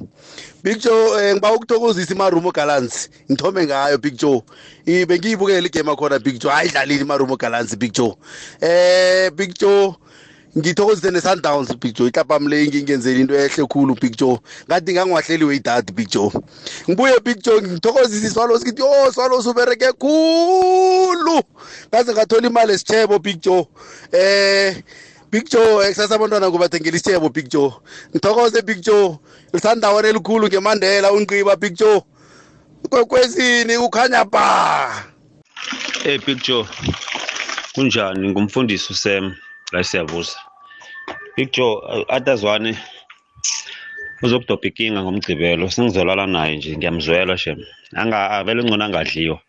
[0.63, 3.09] Big Joe eh, ngiba ukuthokozisa iMarumo Gallants.
[3.31, 4.41] Ngithome ngayo Big Joe.
[4.85, 6.51] Ibe ngiyibukela igame khona Big Joe.
[6.53, 8.15] Ayidlalile iMarumo Gallants Big Joe.
[8.61, 9.93] Eh Big Joe
[10.57, 12.07] ngithokozise neSundowns Big Joe.
[12.07, 14.39] Iklapa mle ngingenzela into ehle khulu Big Joe.
[14.67, 16.31] Ngathi ngangiwahleliwe idad Big Joe.
[16.89, 21.41] Ngibuye Big Joe ngithokozisa iswalo sithi oh swalo subereke khulu.
[21.89, 23.67] Ngaze ngathola imali esithebo Big Joe.
[24.11, 24.83] Eh
[25.33, 27.73] big joe ekusasa abantwana kubathengela isitshebo big joe
[28.13, 29.17] ngithokoze big joe
[29.53, 32.01] lisandawana elikhulu ngemandela unqiba big joe
[32.89, 35.09] kwekwezini kukhanya ba
[36.03, 36.67] Hey Big Joe.
[37.73, 39.35] Kunjani ngumfundisi uSam
[39.71, 40.37] la siyabuza.
[41.37, 42.77] Big Joe atazwane
[44.21, 47.59] uzokudobha inkinga ngomgcibelo sengizolala naye nje ngiyamzwela shem.
[47.95, 49.39] Anga avele ngcono angadliwa.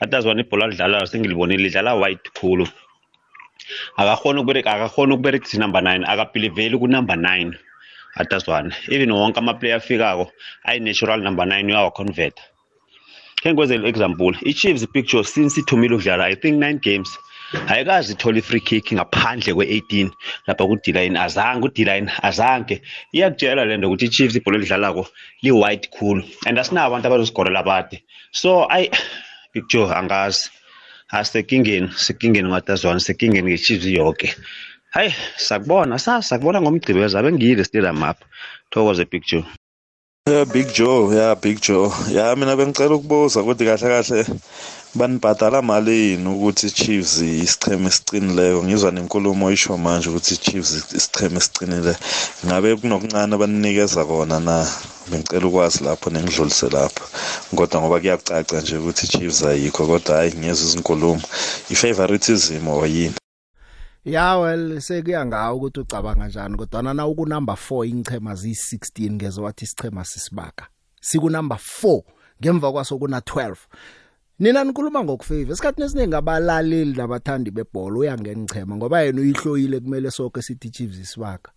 [0.00, 2.68] Atazwane ibhola lidlala sengilibonile lidlala white khulu.
[3.96, 7.52] Akakhona ukubereka akakhona ukuberekisa number 9 akabhiliveli ku number 9.
[8.16, 10.30] Atazwane even wonke ama player afikako
[10.64, 12.36] ayi natural number 9 uyawa convert.
[13.42, 17.10] Ke ngikwenze example i-Chiefs picture since ithumile ukudlala I think 9 games
[17.68, 20.10] ayikazi ithola i-free kick ngaphandle kwe-18
[20.46, 25.02] lapha ku-D-line azange u-D-line azange iyakutshela le nto ukuthi i-Chiefs ibhola elidlalako
[25.42, 27.96] li-white cool and asinabo abantu abazosigorela abade
[28.32, 28.90] so ayi
[29.52, 30.50] Big Joe angazi
[31.18, 34.28] asekingeni sekingeni ngatazwana sekingeni nge-Chiefs yonke
[34.94, 38.24] hayi sakubona sa sakubona ngomgcibelo abe ngiyile stadium apha
[38.70, 39.44] thokoze Big Joe.
[40.26, 41.92] Yeah Big Joe, yeah Big Joe.
[42.08, 44.24] Yeah mina bengicela ukubuza ukuthi kahle kahle
[44.94, 48.62] banibhadala malini ukuthi Chiefs isicheme esiqinileyo.
[48.62, 51.96] Ngizwa nenkulumo oyisho manje ukuthi Chiefs isicheme esiqinile.
[52.46, 54.66] Ngabe kunokuncane baninikeza kona na?
[55.10, 57.04] Bengicela ukwazi lapho nengidlulise lapho.
[57.56, 61.22] Kodwa ngoba kuyacaca nje ukuthi Chiefs ayikho kodwa hayi ngiyezwa izinkulumo.
[61.70, 63.14] I-favoritism oyini?
[64.04, 69.40] Ya well sekuya ngawo ukuthi ucabanga kanjani kodwa na uku number 4 ingchema zi16 ngeze
[69.40, 70.66] wathi isichema sisibaka.
[71.00, 72.02] Siku number 4
[72.42, 73.56] ngemva kwaso kuna 12.
[74.38, 80.70] Nina nikhuluma ngokufavor esikhathini esiningi abalaleli nabathandi bebhola uyangenichema ngoba yena uyihloyile kumele sonke sithi
[80.70, 81.52] Chiefs isibaka.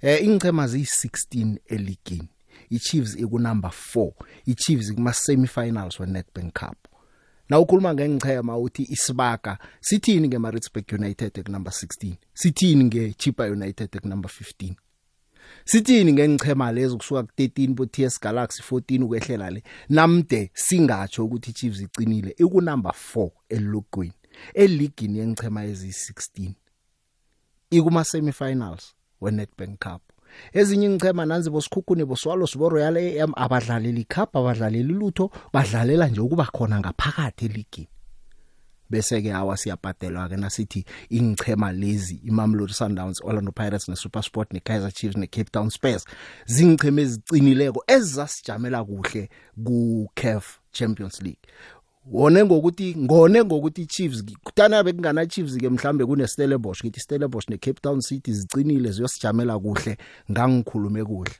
[0.00, 2.28] Eh ingchema zi16 eligini.
[2.70, 4.12] iChiefs iku number 4.
[4.46, 6.78] iChiefs kuma semifinals we Nedbank Cup.
[7.48, 13.44] Na ukhuluma ngengichema uthi isibaka sithini nge Maritzburg United ku number 16 sithini nge Chipa
[13.44, 14.74] United ku number 15
[15.66, 19.62] sithini ngengichema lezo kusuka ku13 bo TS Galaxy 14 ukwehlela le?
[19.88, 22.34] Namde singatsho ukuthi Chiefs iqinile.
[22.38, 24.12] Iku number 4 elogwini
[24.54, 26.50] eligini yengichema ezi16
[27.70, 30.02] ikuma semifinals we Nedbank Cup.
[30.52, 36.44] Ezinye ingchema nanzi bosikhukhune boswalo sibo Royal AM abadlaleli cup abadlaleli lutho badlalela nje ukuba
[36.44, 37.88] khona ngaphakathi eligini.
[38.90, 45.16] Bese ke awa siyabhadelwa ke nasithi ingchema lezi iMamelodi Sundowns Orlando Pirates neSuperSport neKaizer Chiefs
[45.16, 46.04] neCape Town Spurs.
[46.46, 49.28] Zingcheme eziqinileko ezasijamela kuhle
[49.64, 51.48] ku CAF Champions League.
[52.12, 57.58] Wone ngokuthi ngone ngokuthi Chiefs kutana bekungana Chiefs ke mhlambe kune Stellenbosch kithi Stellenbosch ne
[57.58, 59.96] Cape Town City ziqinile ziyosijamela kuhle
[60.30, 61.34] ngangikhulume kuhle.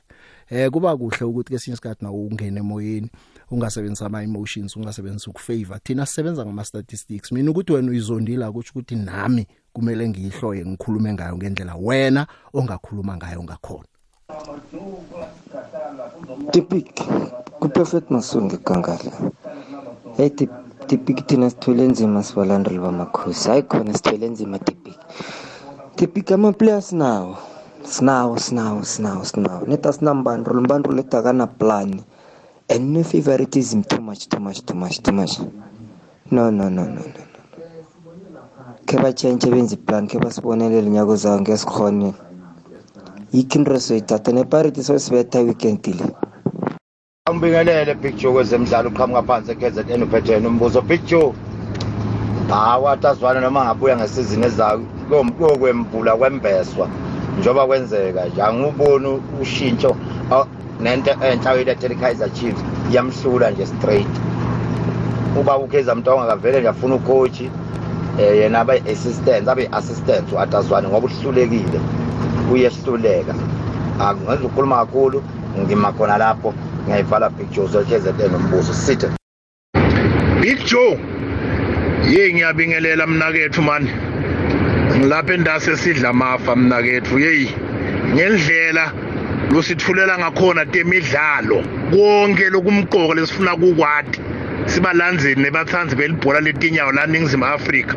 [0.49, 3.09] Eh kuba kuhle ukuthi ke sinye isikhathi na ungene emoyeni
[3.51, 5.79] ungasebenzisa ama emotions ungasebenzisa ukufavor.
[5.83, 11.37] Thina sisebenza ngama statistics mina ukuthi wena uyizondile ukuthi ukuthi nami kumele ngiyihloye ngikhulume ngayo
[11.37, 13.87] ngendlela wena ongakhuluma ngayo ngakhona.
[16.51, 17.01] Tipik
[17.59, 19.31] ku-perfect masungi kangala
[20.17, 20.29] hey
[20.87, 24.97] tipik thina sithwele nzima sibalandeli bamakhosi hayi khona sithwele nzima tipik
[25.97, 27.37] tipik ama-player sinawo
[27.87, 29.61] sinawo sinawo sinawo sinawo.
[29.67, 32.01] Neta sinambandrulo mbandrulo leta kana plan.
[32.69, 35.39] And no favoritism too much too much too much too much.
[36.31, 37.21] No no no no no
[38.87, 42.13] khe batshentshe benze iplan khe basibonelele nyako zawo ngesikhone
[43.33, 46.05] yikho into soyithatha neparity sosibetha iweekend le
[47.27, 51.33] Ambingelele Big Joe kwezemidlalo uqhamuka phansi eKZN uphethe nombuzo Big Joe.
[52.49, 56.87] Hawa atazwana noma ngabuya ngesizini ezayo kokwembula kwembeswa
[57.39, 59.95] njoba kwenzeka nje anguboni ushintsho
[60.79, 64.13] nento enhla oyilethele Kaizer Chiefs yamhlula nje straight.
[65.39, 67.41] Uba uKaizer Mtonga kavele nje afuna ucoach
[68.19, 71.79] eh yena abe assistant abe assistant uatazwane ngoba uhlulekile
[72.51, 73.33] uyehluleka
[73.99, 75.23] angenza ukukhuluma kakhulu
[75.59, 76.53] ngima khona lapho
[76.87, 79.07] ngiyayivala Big Joe soKZN nombuzo sithi
[80.41, 80.97] Big Joe.
[82.09, 83.91] Ye ngiyabingelela mnakethu mani
[84.97, 87.51] ngilapha endase sidla mafa mnakethu yeyi
[88.13, 88.91] ngendlela
[89.51, 94.21] losithulela ngakhona temidlalo konke lokumqoko lesifuna kukwati.
[94.65, 97.95] Sibalandzeli nebatsanzi belibhola letinyawo la ningizimu afrika.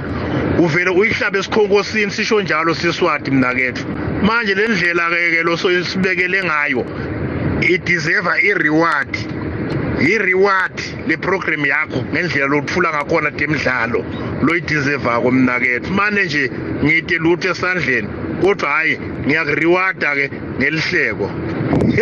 [0.59, 3.85] Uvele uyihlabe esikhonkosini sisho njalo siswati mnakethu.
[4.23, 6.85] Manje le ndlela-ke losoyisibekele ngayo
[7.69, 9.17] ideserva i-reward.
[10.01, 14.05] I-reward le-program yakho ngendlela lothula ngakhona temidlalo
[14.43, 16.51] loyideservako mnakethu mane nje
[16.85, 18.09] ngite lutho esandleni
[18.43, 21.31] kodwa hhayi ngiyakuriwada-ke ngelihleko.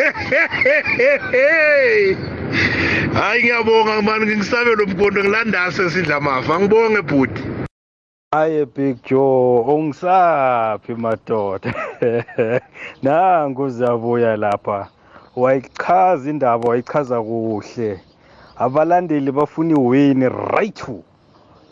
[3.14, 6.60] Hayi ngiyabonga mani ngisabelo mkondo ngilandase sidla mafa.
[6.60, 7.42] Ngibonge bhuti.
[8.32, 11.74] Haye Big Joe ungisaphi madoda?
[13.02, 14.88] Nangu uzabuya lapha.
[15.40, 18.00] Wayichaza indaba wayichaza kuhle.
[18.56, 20.84] Abalandeli bafuna iwin right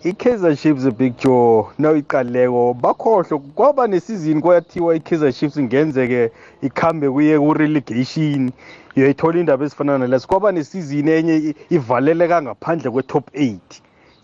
[0.05, 6.31] i-Kaizer Chiefs Big Joe nawuyiqaleko bakhohlwe kwaba nesizini kwathiwa i-Kaizer Chiefs ngenzeke
[6.63, 8.53] ikhambe kuye ku-relegation.
[8.97, 10.27] Uyayithola indaba ezifana nalezo.
[10.27, 13.57] Kwaba nesizini enye ivaleleka ngaphandle kwe-top 8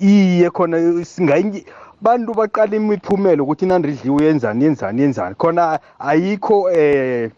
[0.01, 1.65] iye khona singayi
[2.01, 5.35] bantu baqala imiphumela ukuthi nandridliwe yenzani yenzani yenzani.
[5.35, 7.31] Khona ayikho eh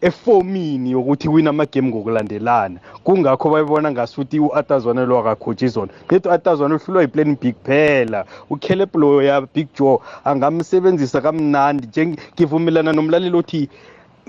[0.00, 2.80] efomini yokuthi wina amagame ngokulandelana.
[3.04, 9.40] Kungakho bayibona ngasuthi u-atazwana lo akakhotshi zona ngethi u-atazwana uhlulwa yiplan big phela ucaleb loya
[9.54, 13.68] big joe angamsebenzisa kamnandi ngivumelana nomlaleli othi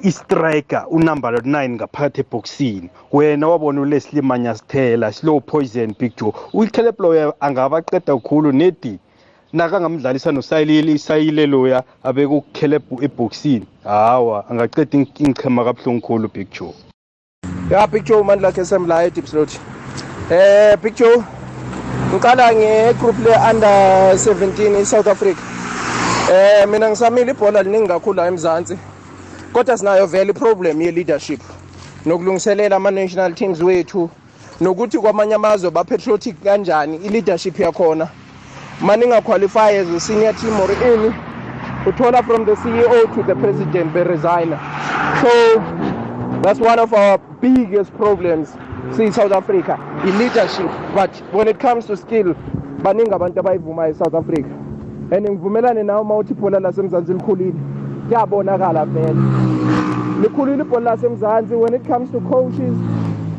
[0.04, 2.90] istriker unumber 9 ngaphakathi ebhokisini.
[3.12, 6.34] Wena wabona uleslie manyasithela slow poison big joe.
[6.54, 9.00] Ucaleb loya angabaqeda khulu nedi
[9.54, 13.66] nakangamdlalisa nosayilile isayile loya abeka ukukhelebhu ebhokisini.
[13.84, 16.74] Hawa angaceda ingichema kabuhlungu khulu big joe.
[17.72, 19.60] Ya big joe mani lakhe semla edipslot
[20.32, 21.24] eh big joe
[22.14, 25.40] ngiqala ngegroup le-under 17 e-south africa.
[26.32, 28.78] Eh mina ngisamile ibhola liningi kakhulu la emzansi
[29.54, 31.42] kodwa sinayo vele iproblem ye-leadership.
[32.06, 34.10] Nokulungiselela ama-national teams wethu
[34.62, 38.08] nokuthi kwamanye amazwe bapatriotic kanjani i-leadership yakhona.
[38.82, 41.10] Maningaqualify as a senior team or any
[41.86, 44.60] uthola from the ceo to the president beresigner
[45.22, 45.32] so
[46.42, 48.50] that's one of our biggest problems
[48.96, 52.36] siyi-south africa i-leadership but when it comes to skill
[52.82, 54.50] baningi abantu abayivumayo e-south africa.
[55.12, 57.54] And ngivumelane nawo uma uthi ibhola lasemzansi likhulile
[58.08, 59.22] kuyabonakala vele.
[60.22, 62.76] Likhulile ibhola lasemzansi when it comes to coaches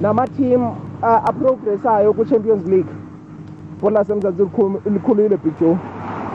[0.00, 0.62] nama-team
[1.02, 3.01] uh, aprogressayo ku-champions league.
[3.82, 4.42] Ibhola lasemzansi
[4.86, 5.76] likhulile big joe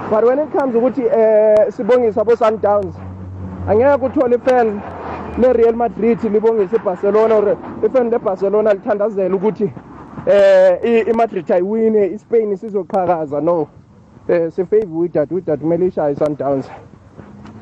[0.10, 2.96] but when it comes ukuthi eh sibongisa abo-sundowns
[3.70, 4.82] angeke uthole ifan
[5.38, 9.72] le-real madrid libongise ibarcelona or ifan lebarcelona lithandazela ukuthi
[10.28, 13.68] eh imadrid ayiwine ispain sizoqhakaza no.
[14.28, 16.70] Eh sifave widad widad kumele ishaye i-sundowns.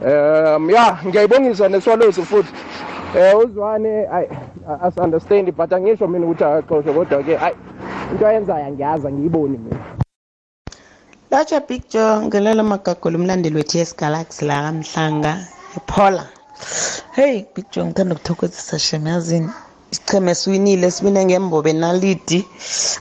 [0.02, 2.54] Um ya ngiyayibongisa neswalosi futhi.
[3.18, 4.28] Eh uzwane ayi
[4.82, 7.56] as-understand but angisho mina ukuthi akaxoshwe kodwa-ke ayi.
[8.12, 9.80] Into ayenzayo angiyazi angiyiboni mina.
[11.32, 15.32] Lotsha big joe ngelela magagula umlandeli wethu yes galaxy la kamhlanga
[15.78, 16.26] ephola
[17.12, 19.50] hey big joe ngithanda ukuthokozisa shem yazini
[19.92, 22.40] isicheme esiwinile siwine ngembobe nalidi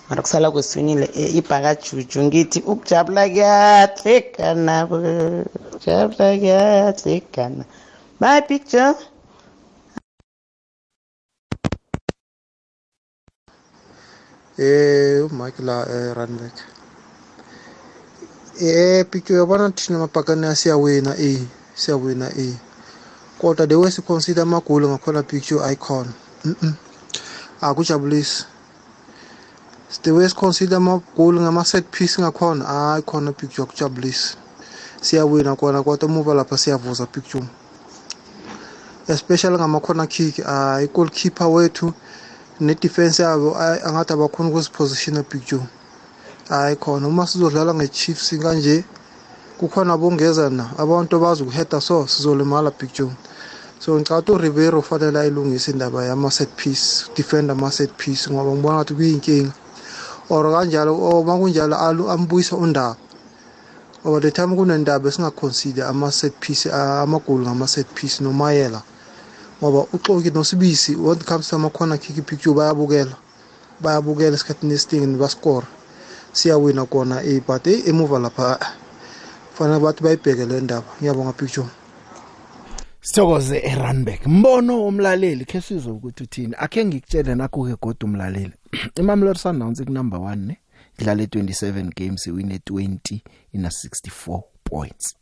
[0.08, 1.06] mara kusala kwesiwinile
[1.38, 7.64] ibhakajuju ngithi ukujabula kuyahlekana ukujabula kuyahlekana.
[8.20, 8.62] Bye big
[14.58, 16.52] eh umike la eRandburg
[18.60, 21.42] eh picture yabona thina mabhakane siyawina eh
[21.74, 22.54] siyawina eh
[23.38, 26.06] kodwa the way si consider amagoli ngakhona picture icon.
[26.44, 26.74] Mhm
[27.60, 28.44] akujabulisi
[30.02, 34.36] the way si consider amagoli ngama set piece ngakhona hayi khona picture akujabulisi
[35.00, 37.44] siyawina kona kodwa umuva lapha siyavuza picture
[39.08, 41.92] especially ngama corner kick hayi goalkeeper wethu
[42.60, 45.62] ne-defense yabo angathi abakhona ukuzipositiona picture
[46.48, 48.84] hayi khona uma sizodlala nge-chiefs kanje
[49.58, 50.70] kukhona abongeza na?
[50.78, 53.10] Abantu abazi ukuheda so sizolimala picture
[53.78, 58.94] so ngicabanga ukuthi urivero fanele ayilungise indaba yama-set piece defend ama-set piece ngoba ngibona ngathi
[58.94, 59.52] kuyinkinga.
[60.30, 61.76] Or kanjalo or uma kunjalo
[62.10, 62.96] ambuyisa undaba.
[64.04, 68.82] Ngoba the time kunendaba esingaconsider ama-set piece amagoli ngama-set piece nomayela.
[69.60, 73.16] Ngoba uxoki nosibisi when it comes to ama-corner kick picture bayabukela.
[73.80, 75.66] Bayabukela esikhathini esiningi baskora
[76.32, 78.58] siyawina kona eh but eh emuva lapha
[79.54, 80.86] fanele bathi bayibheke le ndaba.
[81.00, 81.68] Ngiyabonga picture
[83.04, 86.54] Sithokoze eRunback mbono womlaleli ke sizwe ukuthi uthini?
[86.58, 88.52] Akhe ngikutshele nakho ke godwa umlaleli.
[89.00, 90.56] iMamelodi Sundowns ku number 1 ne
[90.98, 93.20] idlale 27 games iwine 20
[93.52, 95.16] ina 64 points.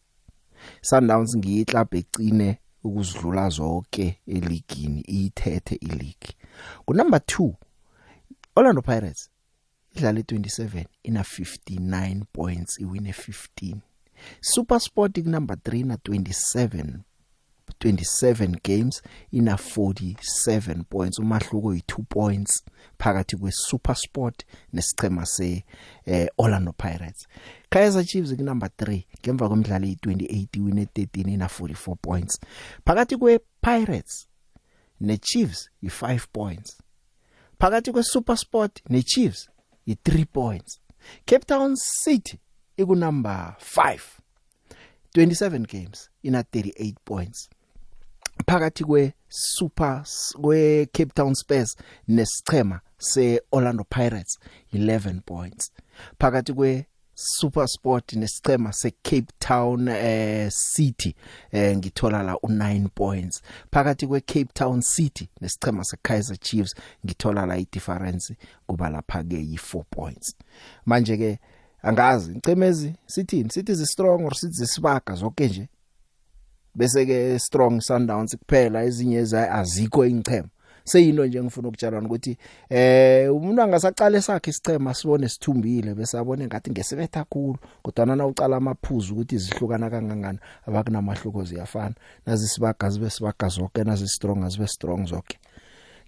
[0.80, 6.34] Sundowns ngiyiclub ecine ukuzidlula zonke eligini ithethe ileague
[6.86, 7.52] ku number 2
[8.56, 9.30] Orlando Pirates
[9.96, 13.76] idlale 27 ina 59 points iwine 15
[14.40, 16.98] SuperSport ku number 3 na 27
[17.80, 22.64] 27 games ina 47 points umahluko uyi2 points
[22.98, 25.64] phakathi kweSuperSport nesichema se
[26.04, 27.26] eh, Orlando Pirates.
[27.70, 32.40] Kaizer Chiefs ku number 3 ngemva kwemidlalo yi28 wine 13 ina 44 points.
[32.84, 34.26] Phakathi kwePirates
[35.00, 36.76] neChiefs yi5 points.
[37.58, 39.48] Phakathi kweSuperSport neChiefs
[39.88, 40.80] yi3 points.
[41.26, 42.38] Cape Town City
[42.76, 43.98] iku number 5
[45.14, 47.50] 27 games ina 38 points.
[48.46, 50.04] Phakathi kwe Super
[50.40, 51.76] kwe Cape Town Spurs
[52.08, 54.38] nesichema se Orlando Pirates
[54.72, 55.72] 11 points.
[56.18, 61.14] Phakathi kwe Super Sport nesichema se Cape Town eh City
[61.50, 63.42] eh ngithola la u9 points.
[63.70, 66.74] Phakathi kwe Cape Town City nesichema se Kaizer Chiefs
[67.06, 68.36] ngithola la i difference
[68.66, 70.36] kuba lapha ke yi4 points.
[70.86, 71.38] Manje ke
[71.82, 73.50] angazi icemezi sithini?
[73.50, 75.68] Sithi zi strong or sithi zisibaga zonke nje?
[76.74, 79.20] Bese ke strong sundowns kuphela ezinye
[79.50, 80.48] azikho ingchema
[80.84, 82.36] seyinto nje ngifuna ukutshalana ukuthi
[82.70, 88.56] eh umuntu angasaqala esakhe isichema sibone sithumbile bese abone ngathi ngesebetha kakhulu kodwa na ucala
[88.56, 91.94] amaphuzu ukuthi zihlukana kangangani abakunamahluko ziyafana.
[92.26, 95.38] Nazi sibaga zibe sibaga zonke nazi strong azibe strong zonke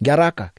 [0.02, 0.50] ngiyaraga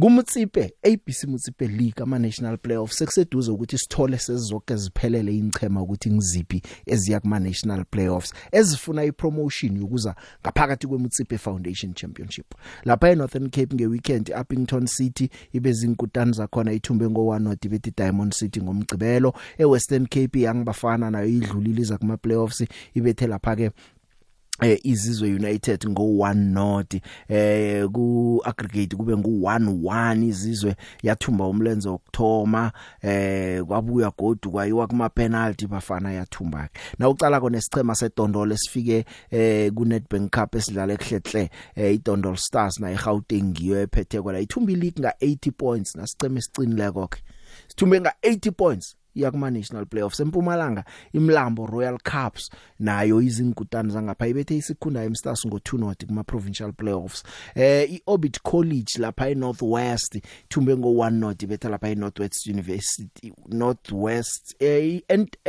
[0.00, 6.62] Kumutsipe ABC Mutsipe League ama National Playoffs sekuseduze ukuthi sithole sezizoke ziphelele ingchema ukuthi ngiziphi
[6.86, 12.54] eziya kuma National Playoffs ezifuna ipromotion yokuza ngaphakathi kweMutsipe Foundation Championship.
[12.84, 19.34] Lapha eNorthern Cape ngeweekend Uppington City ibezinkutani zakhona ithumbe ngo1 not bethi Diamond City ngomgcibelo
[19.58, 22.64] eWestern Cape yangibafana nayo idlulile iza kuma playoffs
[22.94, 23.70] ibethe lapha ke
[24.62, 26.94] eh izizwe united ngo 1 not
[27.28, 35.08] eh ku aggregate kube ngu 1-1 izizwe yathumba umlenze wokthoma eh kwabuya godu kwayiwa kuma
[35.08, 41.50] penalty bafana yathumba na ucala kone sichema sedondolo esifike eh ku Nedbank Cup esidlala ekhlehle
[41.76, 44.40] eh iDondol Stars na eGauteng ngiyo ephethe kwala.
[44.40, 47.22] Ithumbi league nga 80 points nasiceme sicinile kokhe
[47.68, 48.96] sithumbe nga 80 points.
[49.14, 55.78] Ya kuma national playoffs empumalanga imlambo royal cups nayo izinkutani zangapha ibethe isikhunda emstars ngo2
[55.78, 57.22] not kuma provincial playoffs.
[57.54, 65.00] Eh iorbit college lapha enorthwest thumbe ngo1 not ibethe lapha enorthwest university northwest eh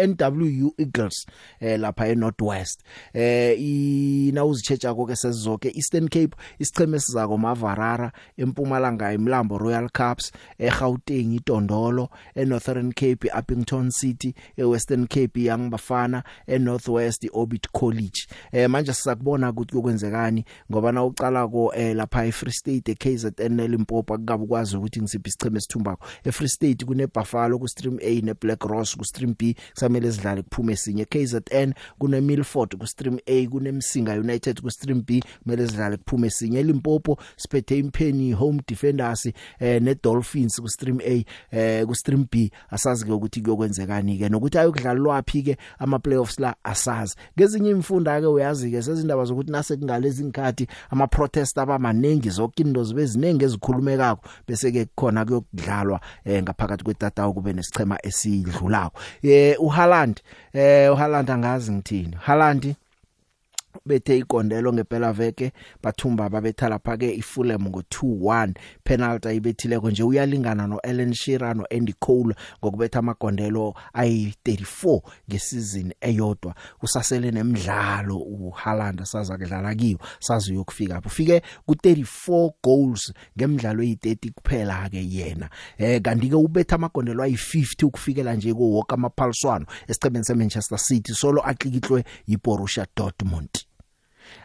[0.08, 1.26] NWU eagles
[1.60, 2.84] eh lapha enorthwest.
[3.14, 11.34] Eh ina uzichecha konke sesizoke eastern cape isicheme sizako mavarara empumalanga imlambo royal cups eGauteng
[11.36, 18.28] idondolo enorthern cape up Wellington City eWestern Cape Young Bafana eNorthwest Orbit College.
[18.52, 24.14] Eh manje sizakubona ukuthi kokwenzekani ngoba na uqala ko eh lapha eFree State eKZN eLimpopo
[24.14, 26.08] akukabe ukwazi ukuthi ngisiphi isicheme esithumbako.
[26.24, 30.42] eFree State kune Buffalo ku stream A ne Black Ross ku stream B kusamele sidlale
[30.42, 31.06] kuphume sinye.
[31.06, 36.30] KZN kune Milford ku stream A kune Msinga United ku stream B kumele sidlale kuphume
[36.30, 36.60] sinye.
[36.60, 39.26] eLimpopo siphethe impheni Home Defenders
[39.60, 42.52] eh ne Dolphins ku stream A eh ku stream B.
[42.70, 47.16] Asazi ke ukuthi kuyokwenzekani ke nokuthi ayokudlalwapi ke ama playoffs la asazi.
[47.38, 52.84] Ngezinye imfunda ke uyazi ke sezindaba zokuthi nase kungalezi inkhathi ama protest abamaningi zonke into
[52.84, 60.22] zibe ziningi ezikhulumekako bese ke khona kuyokudlalwa eh, ngaphakathi kwetatawu kube nesichema esidlulako eh uHaaland
[60.54, 62.16] eh uHaaland angazi ngithini?
[62.20, 62.76] Haaland?
[63.86, 65.52] Bethe ikondelo ngempela veke
[65.84, 68.54] bathumba babetha lapha ke iFulham ngo2-1
[68.84, 76.56] penalty ibethileko nje uyalingana noEllen Shearer noAndy Cole ngokubetha amagondelo ayi34 ngesizini eyodwa.
[76.82, 85.08] Usasele nemidlalo uHaaland saza kudlala kiyo sazi uyokufika ufike ku34 goals ngemidlalo eyi30 kuphela ke
[85.10, 85.50] yena.
[85.78, 91.14] Eh kanti ke ubetha amagondelo ayi50 ukufikela nje ko woke amaphaliswano esicebeni seManchester City.
[91.14, 93.69] Solo atlikitlwe yiBorussia Dortmund.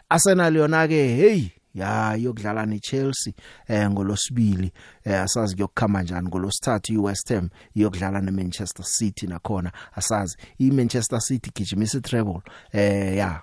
[0.09, 3.33] Arsenal yona ke hey ya yokudlala neChelsea
[3.67, 4.71] eh ngolosibili
[5.03, 9.71] eh asazi kuyokukhama kanjani ngolosithathu iWest Ham yokudlala neManchester City nakhona.
[9.95, 13.41] Asazi iManchester City gijimisa treble eh ya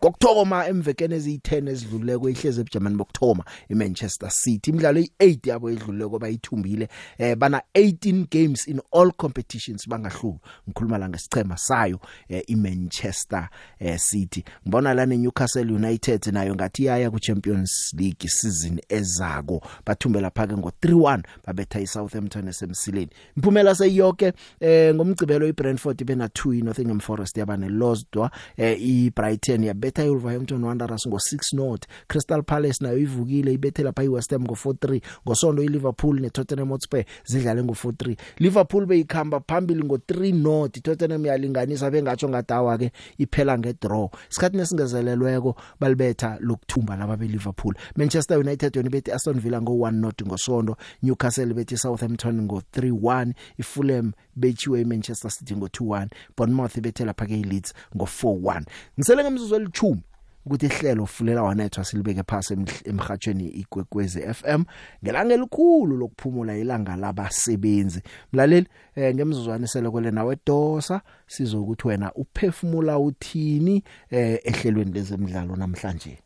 [0.00, 4.70] kokuthoma emvekeni eziyi10 ezidlulile kwehleze eBgerman bokthoma eManchester City.
[4.70, 6.88] Imidlalo eyi8 yabo edlulile kuba ithumbile
[7.18, 10.38] eh bana 18 games in all competitions bangahluki
[10.68, 14.44] ngikhuluma la ngesichema sayo eh, iManchester eh, City.
[14.62, 19.62] Ngibona la neNewcastle United nayo ngathi yaya ku Champions League season ezako.
[19.86, 23.10] Bathumbe lapha ke ngo3-1 babetha iSouthampton esemsileni.
[23.36, 30.04] Imphumela seyonke eh ngomgcibelo iBrentford bena 2 iNottingham Forest yabane Losdwa eh iBrighton yabetha ibetha
[30.04, 36.20] iWolverhampton Wanderers ngo6 not Crystal Palace nayo ivukile ibethe lapha iWest Ham ngo4-3 ngosondo iLiverpool
[36.20, 43.58] neTottenham Hotspur zidlale ngo4-3 Liverpool beyikhamba phambili ngo3 not Tottenham yalinganisa bengatsho ngadawa ke iphela
[43.58, 44.08] ngedraw.
[44.30, 47.74] Isikhathi nesingezelelweko balibetha lokuthumba laba beLiverpool.
[47.96, 54.80] Manchester United yona ibethe Aston Villa ngo1 not ngosondo Newcastle bethe Southampton ngo3-1 iFulham bechiwe
[54.80, 58.62] iManchester City ngo2-1 Bournemouth bethe lapha ke iLeeds ngo4-1
[58.98, 60.02] ngisele ngemzuzu elithumi
[60.46, 64.64] ukuthi ihlelo fulela wanethwa silibeke phasi emhathweni igwekwezi FM
[65.04, 68.00] ngelanga elikhulu lokuphumula ilanga labasebenzi
[68.32, 76.18] mlaleli eh, ngemzuzwane selekwele nawe dosa sizokuthi wena uphefumula uthini eh, ehlelweni lezemidlalo namhlanje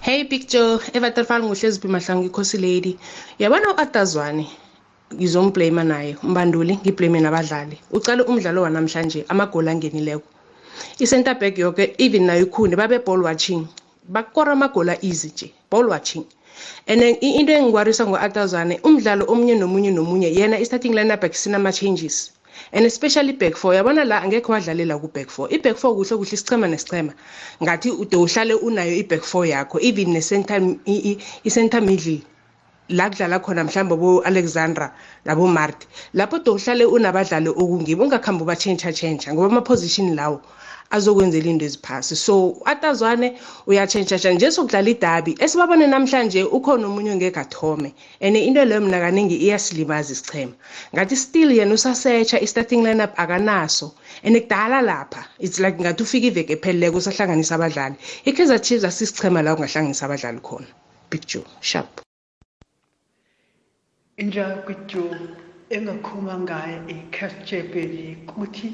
[0.00, 2.98] Hey Big Joe, evaterfal nguhlezi bimahlangu ikhosi lady.
[3.38, 4.46] Yabona uAtazwane
[5.14, 7.80] ngizomblame naye umbanduli ngiblame nabadlali.
[7.90, 10.39] Ucala umdlalo wanamhlanje amagoli angenileko.
[11.00, 13.66] I-center back yoke even nayo ikhune babe ball watching.
[14.08, 16.24] Bakora amagola easy nje, ball watching.
[16.86, 22.30] And into engikwarisa ngo-Atazwane umdlalo omunye nomunye nomunye yena i-starting lineup sinama changes.
[22.72, 26.66] and especially back four yabona la angekho wadlalela ku-back four i-back four kuhle kuhle isichema
[26.68, 27.12] nesichema
[27.62, 30.60] ngathi ude uhlale unayo i-back four yakho even ne-center
[31.44, 32.20] i-center middle
[32.90, 34.92] la kudlala khona mhlawumbe bo-alexandra
[35.24, 40.40] nabo-mart lapho de uhlale unabadlali okungibo ungakhambi uba-tshentsha-tshentsha ngoba ama-position lawo
[40.90, 42.16] azokwenzela into eziphasi.
[42.16, 42.34] So
[42.66, 48.98] atazwane uyatshentshatsha nje sokudlala idabi esibabone namhlanje ukhona omunye ongeke athome and into leyo mna
[49.00, 50.54] kaningi iyasilimaza isichema.
[50.94, 53.92] Ngathi still yena usasetsha i-starting lineup akanaso
[54.24, 57.94] and kudala lapha it's like ngathi ufika iveke epheleleko usahlanganisa abadlali.
[58.24, 60.66] I-kaizer chiefs asisichema la ungahlanganisa abadlali khona.
[61.10, 62.09] Big joe sharp.
[64.20, 65.04] Inja kwijo
[65.74, 68.68] engakhuluma ngayo i-caf champion league ukuthi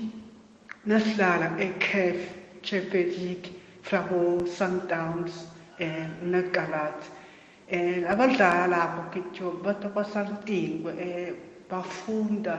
[0.87, 2.17] nasidlala e-caf
[2.63, 3.49] champion league
[3.83, 5.35] flabo sundowns
[5.81, 7.01] um negalat
[7.73, 11.37] um abadlala lapho kitsho bato basaltingo um
[11.71, 12.57] bafunda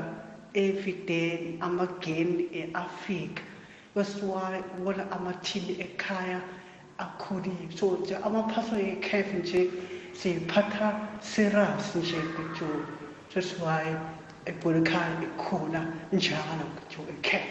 [0.54, 3.44] evideni amagame e-afrika
[3.96, 6.40] besiwaye ubona amathini ekhaya
[6.98, 9.62] akhulile so nje amaphaso e-caf nje
[10.20, 10.88] siyiphatha
[11.22, 12.70] serious nje kitsho
[13.34, 13.94] sesiwaye
[14.50, 17.46] ebona ekhaya ikhona njalo kitsho e-caf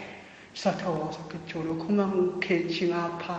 [0.61, 3.35] sathokoza kitsho lokhu uma ngikhethi ngapha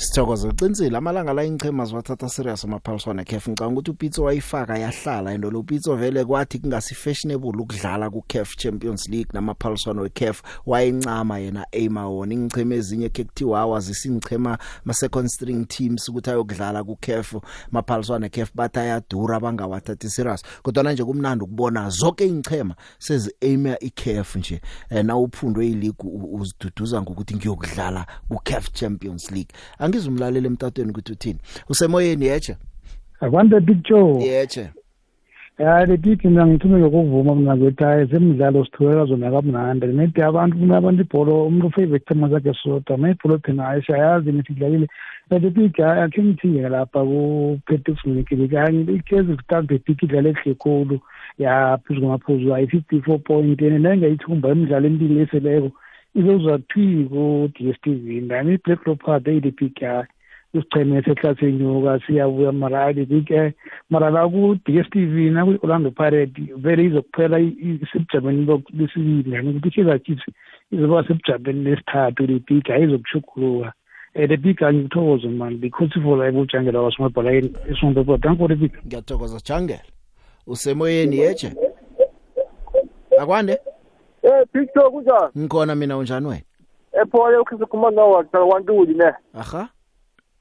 [0.00, 5.50] Sithokoza uqinisile amalanga la ingchema ziwathatha serious amaphaliswana CAF ngicanga ukuthi uPitso wayifaka yahlala endo
[5.50, 5.62] lo.
[5.62, 12.32] Pitso vele kwathi kungasi fashionable ukudlala ku CAF Champions League namaphaliswana weCAF wayencama yena Aimawon
[12.32, 17.34] ingchema ezinye kekuthiwa awazisa ingchema ma second string teams ukuthi ayokudlala ku CAF
[17.70, 20.42] maphaliswana CAF batayadura abangawathathi serious.
[20.62, 24.60] Kodwa nje kumnandi ukubona zonke ingchema sezi aima iCAF nje.
[25.02, 29.52] Na uphundwe ileague uziduduza ngokuthi ngiyokudlala ku CAF Champions League.
[29.90, 31.38] Angizumlalela emtatweni ukuthi uthini.
[31.68, 32.56] Usemoyeni yeche
[33.20, 34.70] akwande picture yeche
[35.58, 39.86] ya letithi mina ngithume lokuvuma mina kwethi hayi zemidlalo sithuleka zona kamnandi.
[39.86, 44.32] Nedi abantu funa abantu ibholo umuntu ufavorite tema sakhe sodwa ma ibholo thina hayi siyayazi
[44.32, 44.88] nithi idlalile
[45.30, 48.44] letithi akhe ngithinge lapha ku-petifnikile
[48.96, 51.00] ikhezi kutambe epiki idlale kuhle khulu.
[51.38, 55.70] Ya phezu kwamaphuzu ayi-fifty four point and nayingayithumba imidlalo emibili eseleko.
[56.14, 60.06] Izozwa kuthiwa ku-d s t v nami i-black leopard eyilipik ya
[60.54, 63.30] isicheme sehlasenyuka siyabuya mara alipik
[63.90, 70.02] mara la ku-d s t v nakwi-orlando pirate vele izokuphela isebujameni lesibili yani ukuthi i-kaizer
[70.02, 70.26] chiefs
[70.72, 73.72] izoba sebujameni lesithathu lipik hayi izokushuguluka
[74.14, 77.32] um le pik angikuthokoze mani because ifola ibujangela wasimabhala
[77.70, 79.82] esonto kodwa danko le pik ngiyathokoza jangela.
[80.46, 81.52] Usemoyeni yeje
[83.20, 83.58] akwande?
[84.22, 85.30] Eh Picture kunjani?
[85.38, 86.42] ngikhona mina unjani wena
[86.92, 89.12] Ephole ukhisa kuma no waqala kwantuli ne.
[89.34, 89.68] aha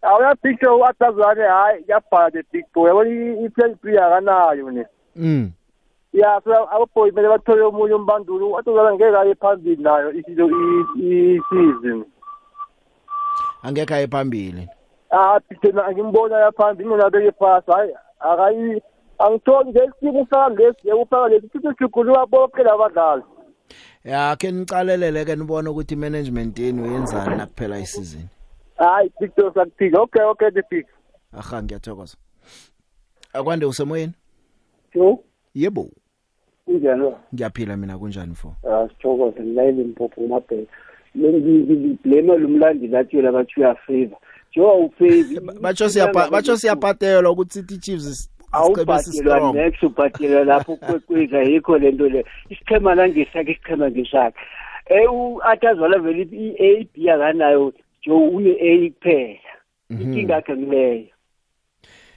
[0.02, 2.88] Awuya Picture atazane hayi yabhala the big boy.
[2.90, 3.10] Yabona
[3.46, 4.86] i-play free akanayo ne.
[5.16, 5.52] mm
[6.14, 10.50] Ya so aboboy mele bathole umunye umbandulu atozana ngeke aye phambili nayo isilo
[10.98, 12.06] i-season.
[13.64, 14.68] angekho aye phambili
[15.12, 18.82] Ah Picture angimbona yaphambili mina beke phasi hayi akayi
[19.20, 23.24] angitholi nje isimo sami lesi yekufaka lesi sithi siguluka bonke labadlali.
[24.04, 28.28] Ya ke nicalelele ke nibone ukuthi management yenu yenzani nakuphela isizini?
[28.78, 30.86] Hayi Victor sakuphika okay okay the big
[31.34, 32.18] aha ngiyathokoza.
[33.34, 34.14] Akwande usemoyeni?
[34.94, 35.20] Yo.
[35.56, 35.90] Yebo.
[36.66, 37.14] Kunjani?
[37.34, 40.72] Ngiyaphila mina kunjani fo asithokoze ngilayile mpopho umabheka
[41.18, 44.18] ngiblame lumlandi lathi yona bathi uyafavor
[44.52, 51.78] njengoba ufavor batsho siyapa batsho siyapatelwa ukuthi City Chiefs awubhadelwa next ubhadelwa lapho kwekweza yikho
[51.78, 52.26] lento le.
[52.50, 54.40] Isichema nangesakhe isichema ngesakhe
[54.86, 57.74] eh u-atazwala vele i-a b akanayo
[58.06, 59.40] jo une-a kuphela.
[59.90, 61.08] Inkinga yakhe ngileyo.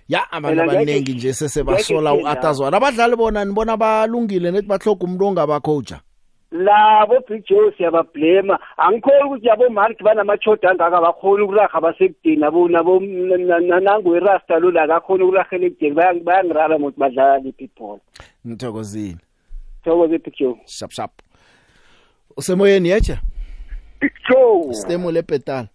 [0.09, 2.77] Ya abantu abaningi nje sesebasola u-atazwana.
[2.77, 6.01] abadlali bona nibona balungile nethi bahloga umuntu ongabacoacha
[6.53, 8.59] labo big joe siyabablema.
[8.77, 15.25] Angikholi ukuthi yabo mark banamachoda angaka bakhona ukuraha basekudeni nabo nabo nangoirasta lo la kakhona
[15.25, 18.01] ukurahela ekudeni bayangirara ngokuthi badlala liphi ibhola.
[18.47, 19.19] Ngithokozile.
[19.85, 20.61] Thokoze big joe.
[20.67, 21.11] Shap shap.
[22.37, 23.19] Usemoyeni yeche
[24.01, 24.75] Big Joe.
[24.75, 25.69] Stemule epetal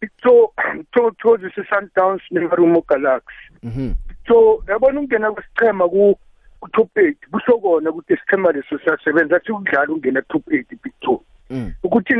[0.00, 0.52] Big Joe
[0.92, 1.38] to to
[1.70, 3.94] Sundowns neMarumo Galaxy mhm.
[4.28, 6.18] So yabona ungena kwesichema ku
[6.60, 11.20] ku-top 8 kusho kona ukuthi isichema leso siyasebenza athi ukudlala ungena top 8 Big Joe
[11.50, 11.72] Mm.
[11.82, 12.14] ukuthi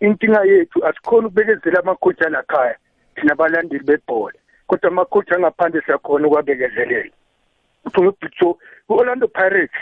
[0.00, 2.76] inkinga yethu asikhona ukubekezela amakhoji alakhaya
[3.14, 4.38] thina abalandeli bebhola.
[4.66, 7.10] Kodwa amakhoji angaphandle siyakhona ukwabekezelela.
[7.84, 8.58] Uthola ubhitso
[8.88, 9.78] u-orlando pirates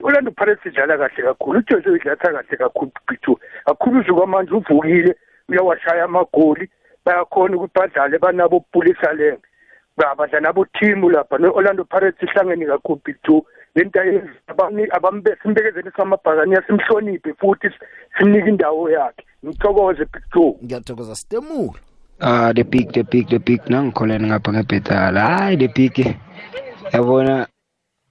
[0.00, 5.16] i-orlando pirates idlala kahle kakhulu ujesu idlala kahle kakhulu ubhitso kakhulu uze kwamanje uvukile
[5.48, 6.70] uyawashaya amagoli
[7.04, 9.46] bayakhona ukuthi badlale banabo ubulisa lenge
[9.96, 13.44] badla nabo thimu lapha ne-orlando pirates ihlangene kakhulu bhitso
[13.74, 14.00] lento
[14.92, 17.68] abambekezele samabhakaniya simhloniphe futhi
[18.18, 19.24] simnike indawo yakhe.
[19.44, 21.80] Ngithokoze big joe ngiyathokoza stemule
[22.20, 26.16] Ah the big the big the big nangikholeni ngapha ngebhetala hayi the big.
[26.92, 27.46] Yabona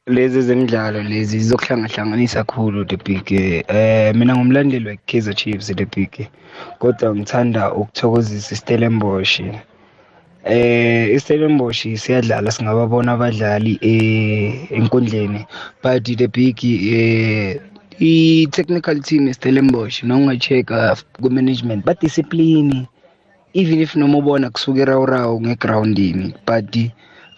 [0.08, 3.32] lezi zemidlalo lezi zizokuhlangahlanganisa kakhulu the big.
[3.68, 6.30] Eh mina ngumlandeli we-Kaizer Chiefs the big.
[6.80, 9.42] Kodwa ngithanda ukuthokozisa iStellenbosch
[10.46, 15.46] eh iStellenbosch siyadlala singababona abadlali eh enkundleni.
[15.84, 17.58] But the big eh
[18.00, 22.88] i-technical team iStellenbosch nongacheka ku-management badiscipline
[23.54, 26.76] even if noma ubona kusuka irawurawu ngegroundini but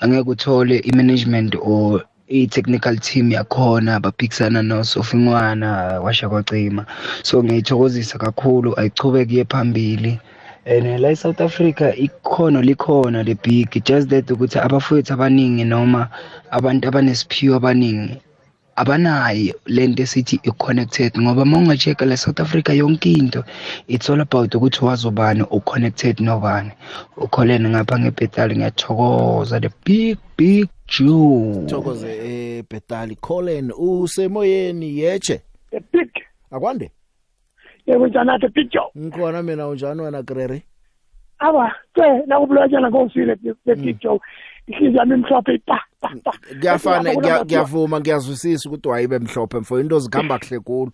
[0.01, 6.85] angeke uthole i-management or i-technical team yakhona baphikisana nosofingwana washa kwacima.
[7.23, 10.19] So ngiyithokozisa kakhulu ayichubeke phambili.
[10.67, 16.09] And la e-south africa ikhono likhona the big just that ukuthi abafowethu abaningi noma
[16.51, 18.17] abantu abanesiphiwo abaningi
[18.77, 23.43] abanayo lento esithi i-connected ngoba uma ungacheka la south africa yonke into
[23.87, 26.71] it's all about ukuthi wazobani u-connected nobani.
[27.17, 31.65] Ukholene ngapha ngebhetali ngiyathokoza the big big jew.
[31.65, 32.09] Thokoze
[32.59, 35.41] ebhetali colin usemoyeni yeche
[35.71, 36.09] the big.
[36.51, 36.91] Akwande?
[37.87, 38.91] Yebo njani the big joe.
[38.97, 40.63] Ngikhona mina unjani wena grere
[41.39, 43.35] awa ke nakubulanyana ngosile
[43.65, 44.19] the big joe.
[44.67, 46.31] Ihliziyo yami imhlophe pa pa pa.
[46.59, 49.79] Kuyafana ngiya- ngiyavuma ngiyazwisisa ukuthi wayibe mhlophe mfo.
[49.79, 50.91] Into zikhamba kuhle kulo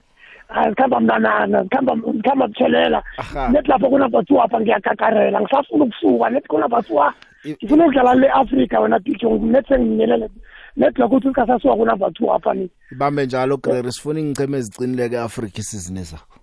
[0.47, 3.49] hayi zikhamba mnanana zikhamba zikhamba buthelela Aha.
[3.49, 7.13] nethi lapho kunabhathiwa apha ngiyakakarela ngisafuna ukusuka nethi kunabhathiwa
[7.47, 10.29] ngifuna ukudlala le-afrika wena big nethi senginyelele
[10.77, 12.69] nethi lokho ukuthi sikasasuka kunabhathiwa apha ni.
[12.91, 16.39] Ibambe njalo grere sifuna ingicheme eziqinileke eAfrica isizini ezakho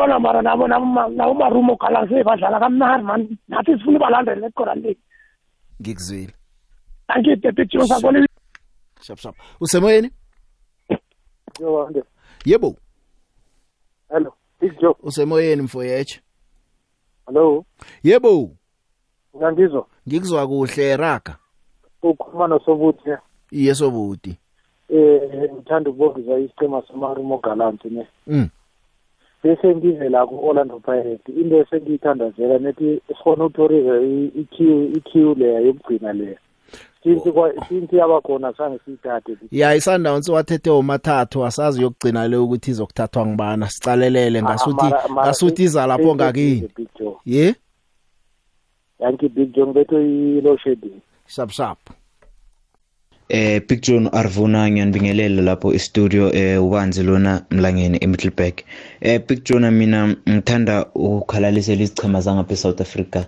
[0.00, 3.38] uyayibona mara nabo nabo nabo marumo galanse badlala kamnandi man.
[3.48, 4.96] Nathi sifuna ubalandele nekora le.
[5.80, 6.34] Ngikuzwile.
[7.08, 8.26] Angide big joe sakole
[9.00, 10.10] shap shap usemoyeni?
[11.60, 12.02] Yowande.
[12.44, 12.76] yebo.
[14.08, 14.34] Hello.
[14.60, 14.94] Big joe.
[15.02, 16.20] Usemoyeni mfo yeche
[17.26, 17.64] hello.
[18.02, 18.50] Yebo.
[19.36, 21.36] Ngiyangizwa ngikuzwa kuhle raga.
[22.02, 23.10] Ukhuluma nosobuthi
[23.50, 24.38] iye sobuti
[24.88, 28.06] eh ngithanda ukubonga isiqhema samarumo gallant ne.
[28.26, 28.48] Mm.
[29.44, 31.28] Bese ngize la ku-orlando pirates.
[31.36, 34.56] Into esengiyithandazela nethi sikhona ukuthoriza i-q
[34.96, 36.38] i-q leya yokugcina leya.
[37.02, 39.36] Since kwa- since yabakhona sange siyithathe.
[39.50, 45.62] Ya isundowns wathethe umathathu asazi yokugcina le ukuthi izokuthathwa ngibana sicalelele ngasuthi mara- mara- ngasuthi
[45.62, 46.68] iza lapho ngakini.
[46.76, 47.16] Big Joe.
[47.26, 47.54] ye?
[49.00, 51.78] Yanki big john betho i-low shedding shap shap.
[53.30, 58.54] Eh Big John Arvuna ngiyanibingelela lapho e-studio eh ubanzi lona mlangeni eMiddelburg
[59.00, 63.24] eh Big John mina ngithanda ukukhalalisela izichema zangapha eSouth Africa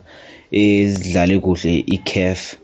[0.50, 2.56] ezidlale kuhle iCAF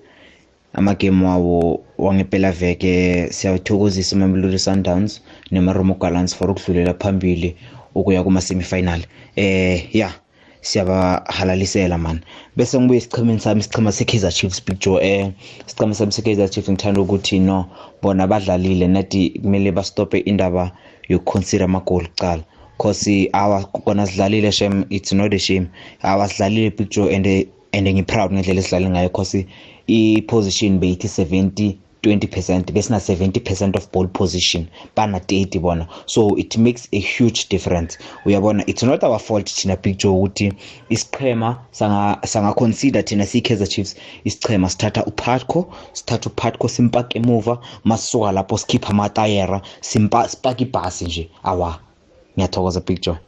[0.72, 3.26] amagame wawo wangempela veke.
[3.30, 7.56] Siyathokozisa Mamelodi Sundowns neMaromo Gallants for ukudlulela phambili
[7.94, 9.00] ukuya kuma semifinal
[9.36, 10.12] eh yeah
[10.60, 12.20] siyabahalalisela man.
[12.56, 15.30] Bese ngibuye isichimeni sami isichima se-Kaizer Chiefs Big Joe eh
[15.66, 17.66] isichima sami se-Kaizer Chiefs ngithanda ukuthi no
[18.02, 20.72] bona badlalile nathi kumele bastope indaba
[21.08, 22.42] yokuconsider amagoli kuqala.
[22.78, 25.68] Cause awa kona sidlalile shem it's not a shame.
[26.02, 27.26] Awa sidlalile Big Joe and
[27.72, 29.46] and ngiproud ngendlela esidlale ngayo cause
[29.86, 35.88] i-position beyithi 70 20% besina 70% of ball position bana 30 bona.
[36.06, 37.98] So it makes a huge difference.
[38.24, 40.52] Uyabona it's not our fault thina Big Joe ukuthi
[40.88, 48.32] isichema sanga sanga consider thina siKaizer Chiefs isichema sithatha uPatco sithatha uPatco simpaka emuva masuka
[48.32, 51.30] lapho sikhipha amatayera simpa sipaka ibhasi nje.
[51.42, 51.80] Awa
[52.36, 53.18] ngiyathokoza Big Joe.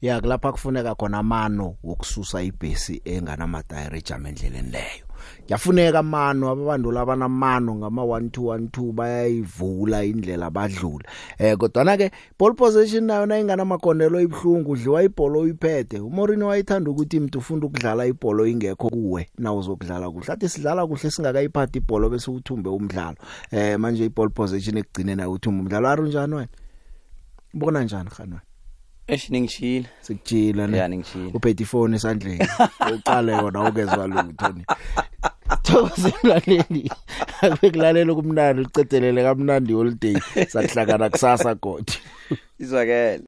[0.00, 5.03] Ya kulapha kufuneka khona amano wokususa ibhesi enganamatayara ejama endleleni leyo.
[5.48, 11.04] Yafuneka amano ababandula abanamano ngama 1212 bayayivula indlela badlula
[11.38, 16.00] eh kodwa ke ball possession nayo nayingana makondelo ibhlungu udliwa ibhola uyiphethe.
[16.00, 20.32] uMorino wayithanda ukuthi umuntu ufunda ukudlala ibhola ingekho kuwe na uzokudlala kuhle.
[20.32, 23.16] Athi sidlala kuhle singakayiphathi ibhola bese uthumbe umdlalo.
[23.50, 25.88] Eh manje iball possession ekugcine nayo uthumbe umdlalo.
[25.88, 26.48] Arunjani wena?
[27.54, 28.40] Ubona njani khanwa
[29.08, 29.88] Eish ningishila.
[30.00, 31.30] sikujila ne Yeah ningishila.
[31.34, 32.46] uphethe ifoni esandleni
[32.94, 34.64] uqale yona ukezwa lutho ni
[35.62, 36.90] Thokoze mlaleli
[37.42, 40.16] akubekulalela kumnandi ucedelele kamnandi holiday
[40.48, 41.92] sakuhlangana kusasa godi
[42.60, 43.20] Izwakele.